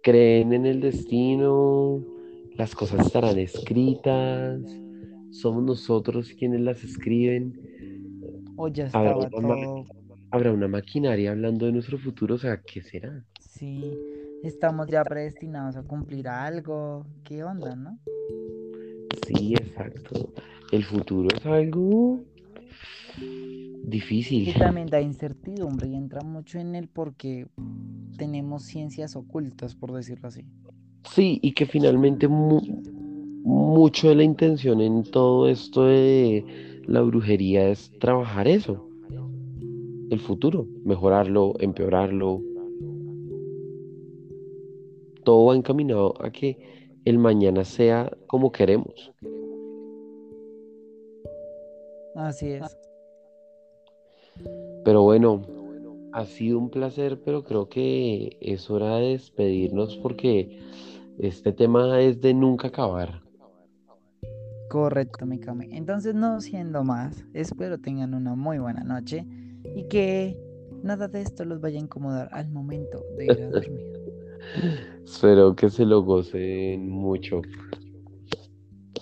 [0.03, 2.03] ¿Creen en el destino?
[2.57, 4.61] ¿Las cosas estarán escritas?
[5.31, 7.59] ¿Somos nosotros quienes las escriben?
[8.57, 9.87] O ya ¿Habrá una, todo.
[10.31, 12.35] habrá una maquinaria hablando de nuestro futuro?
[12.35, 13.25] O sea, ¿qué será?
[13.41, 13.99] Sí,
[14.43, 17.07] estamos ya predestinados a cumplir algo.
[17.25, 17.99] ¿Qué onda, no?
[19.27, 20.33] Sí, exacto.
[20.73, 22.21] El futuro es algo
[23.19, 24.45] difícil.
[24.53, 27.47] Que también da incertidumbre y entra mucho en el porque
[28.17, 30.45] tenemos ciencias ocultas, por decirlo así.
[31.05, 32.61] Sí, y que finalmente mu-
[33.43, 36.45] mucho de la intención en todo esto de
[36.87, 38.87] la brujería es trabajar eso,
[40.11, 42.43] el futuro, mejorarlo, empeorarlo.
[45.25, 46.59] Todo va encaminado a que
[47.05, 49.13] el mañana sea como queremos.
[52.17, 52.77] Así es.
[54.85, 55.43] Pero bueno,
[56.13, 60.59] ha sido un placer, pero creo que es hora de despedirnos porque
[61.19, 63.23] este tema es de nunca acabar.
[64.69, 65.41] Correcto, mi.
[65.73, 69.27] Entonces, no siendo más, espero tengan una muy buena noche
[69.75, 70.37] y que
[70.83, 73.87] nada de esto los vaya a incomodar al momento de ir a dormir.
[75.05, 77.43] Espero que se lo gocen mucho.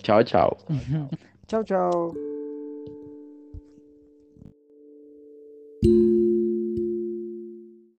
[0.02, 0.56] Chao, chao.
[1.46, 2.27] chao, chao.
[5.82, 6.17] thank you